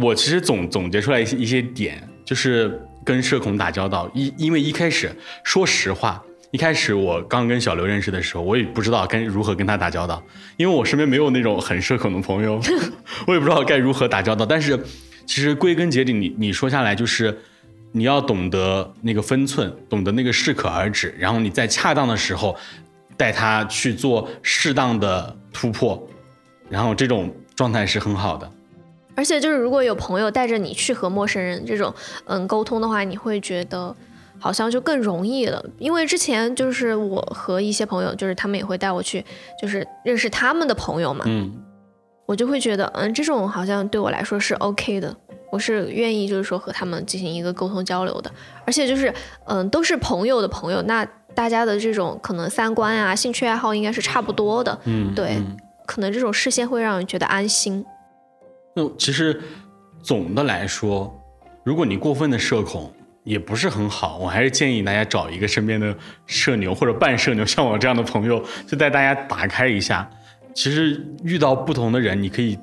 [0.00, 4.10] 我其实总总结出来一些一些点，就是跟社恐打交道。
[4.14, 5.10] 一因为一开始
[5.44, 6.22] 说实话。
[6.52, 10.20] 一开始我刚跟小刘认识的时候，我也不知道该如何跟他打交道，
[10.56, 12.60] 因为我身边没有那种很社恐的朋友，
[13.28, 14.44] 我也不知道该如何打交道。
[14.44, 14.76] 但是
[15.24, 17.38] 其实归根结底，你你说下来就是
[17.92, 22.56] 你要懂得那个分寸，懂得那个适可而止，然后你在恰当的时候
[23.16, 26.08] 带他去做适当的突破，
[26.68, 28.50] 然后这种状态是很好的。
[29.16, 31.92] 而且就是如果有朋友带着你去和陌生人这种
[32.26, 33.94] 嗯沟通的话，你会觉得
[34.38, 35.62] 好像就更容易了。
[35.78, 39.22] 因为之前就是我和一些朋友，就是他们也会带我去，
[39.60, 41.52] 就是认识他们的朋友嘛，嗯，
[42.24, 45.14] 我就会觉得嗯这种好像对我来说是 OK 的。
[45.50, 48.30] 我是愿意，就是说和他们进行一个沟通交流的，
[48.64, 49.12] 而且就是，
[49.44, 57.84] 嗯，都是朋友的朋友，那大家的这种可能三观啊、兴趣爱好应该是差不多的，嗯对，嗯可能这种视线会让人觉得安心。
[58.74, 59.40] 那其实
[60.02, 61.12] 总的来说，
[61.64, 62.92] 如果你过分的社恐
[63.24, 65.94] 也不是很好，我还是建议大家找一个身边的
[66.26, 70.08] 社牛或者半社牛，像我这样的朋友，就带大家打开一下。
[70.54, 72.58] 其实遇到不同的人，你可以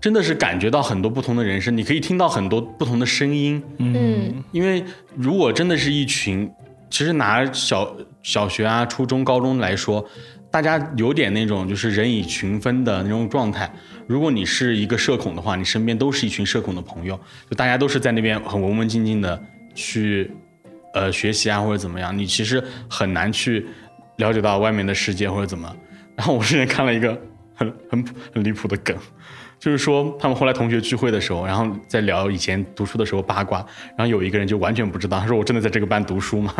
[0.00, 3.62] 真的是感觉到很多不同的人生，你可以听到很多不同的声音。
[3.78, 4.82] 嗯因为
[5.14, 6.50] 如果真的是一群，
[6.88, 10.04] 其实拿小小学啊、初中、高中来说，
[10.50, 13.70] 大家有点那种就是人以群分的那种状态。
[14.06, 19.40] 如果你是一个社恐的话，你身边都是一群社恐的朋友，就大家都是在那边很文文静静的
[19.74, 20.30] 去
[20.94, 23.66] 呃学习啊或者怎么样，你其实很难去
[24.16, 25.76] 了解到外面的世界或者怎么。
[26.16, 27.16] 然后我之前看了一个
[27.54, 28.96] 很很很离谱的梗，
[29.60, 33.58] 就是说他们后来同学聚会的时候，然后在聊以前读书的时候八卦，
[33.96, 36.52] 然后有一个人就完全不知道，他说我真的在这个班读书吗？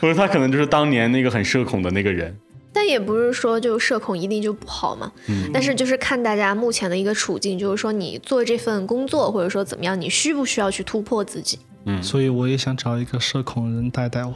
[0.00, 2.36] 我 说他可能就是当年那个很社恐的那个人。
[2.72, 5.10] 但也不是说就社恐一定就不好嘛。
[5.28, 5.48] 嗯。
[5.50, 11.58] 但是就是看大家目前的一个处境，就是说你做这份工作或者说怎么样，你需不需要去突破自己？
[11.86, 12.02] 嗯。
[12.02, 14.34] 所以我也想找一个社恐人带带我。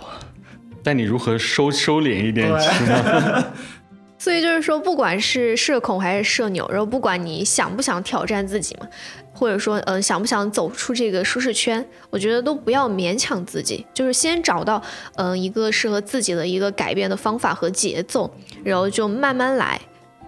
[0.82, 3.44] 但你如何收收敛一点是吗？
[4.20, 8.86] 所以就是说，不管是社恐还是社牛，然后不管你想不想挑战自己嘛，
[9.32, 14.82] 或者说，嗯，想不想走出这个舒适圈，我觉得都不要勉强自己，就是先找到，
[15.14, 18.30] 嗯，一个适合自己的一个改变的方法和节奏，
[18.62, 19.80] 然后就慢慢来，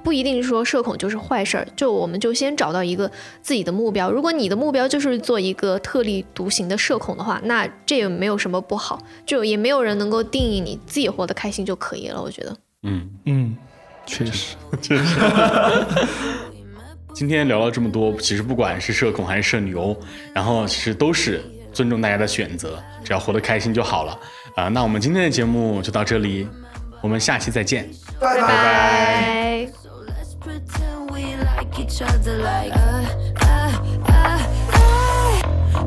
[0.03, 3.11] 不一定说社恐就是坏事儿，就我们就先找到一个
[3.43, 4.11] 自己的目标。
[4.11, 12.57] 如果你的目标就是做一个特立独行的社恐的话，那这也没有什么不好，就也没有人能够定义你自己活得开心就可以了，我觉得。
[12.85, 13.55] 嗯嗯。
[14.07, 15.19] 确实，确实。
[17.15, 19.97] 今天聊了这么多，其实不管是社恐还是社牛，
[20.35, 21.43] 然后其实都是
[21.73, 24.19] 尊重大家的选择，只要活得开心就好了
[24.57, 24.69] 啊。
[24.69, 26.49] 那我们今天的节目就到这里，
[27.01, 27.89] 我们下期再见，
[28.21, 28.47] 拜拜。
[28.47, 29.73] 拜拜
[31.79, 33.05] each other like uh,
[33.41, 33.73] uh,
[34.09, 34.39] uh,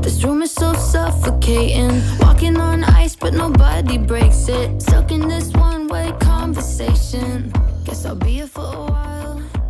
[0.01, 2.01] This room is so suffocating.
[2.19, 4.81] Walking on ice, but nobody breaks it.
[4.81, 7.51] Stuck in this one way conversation.
[7.85, 9.64] Guess I'll be here for a while.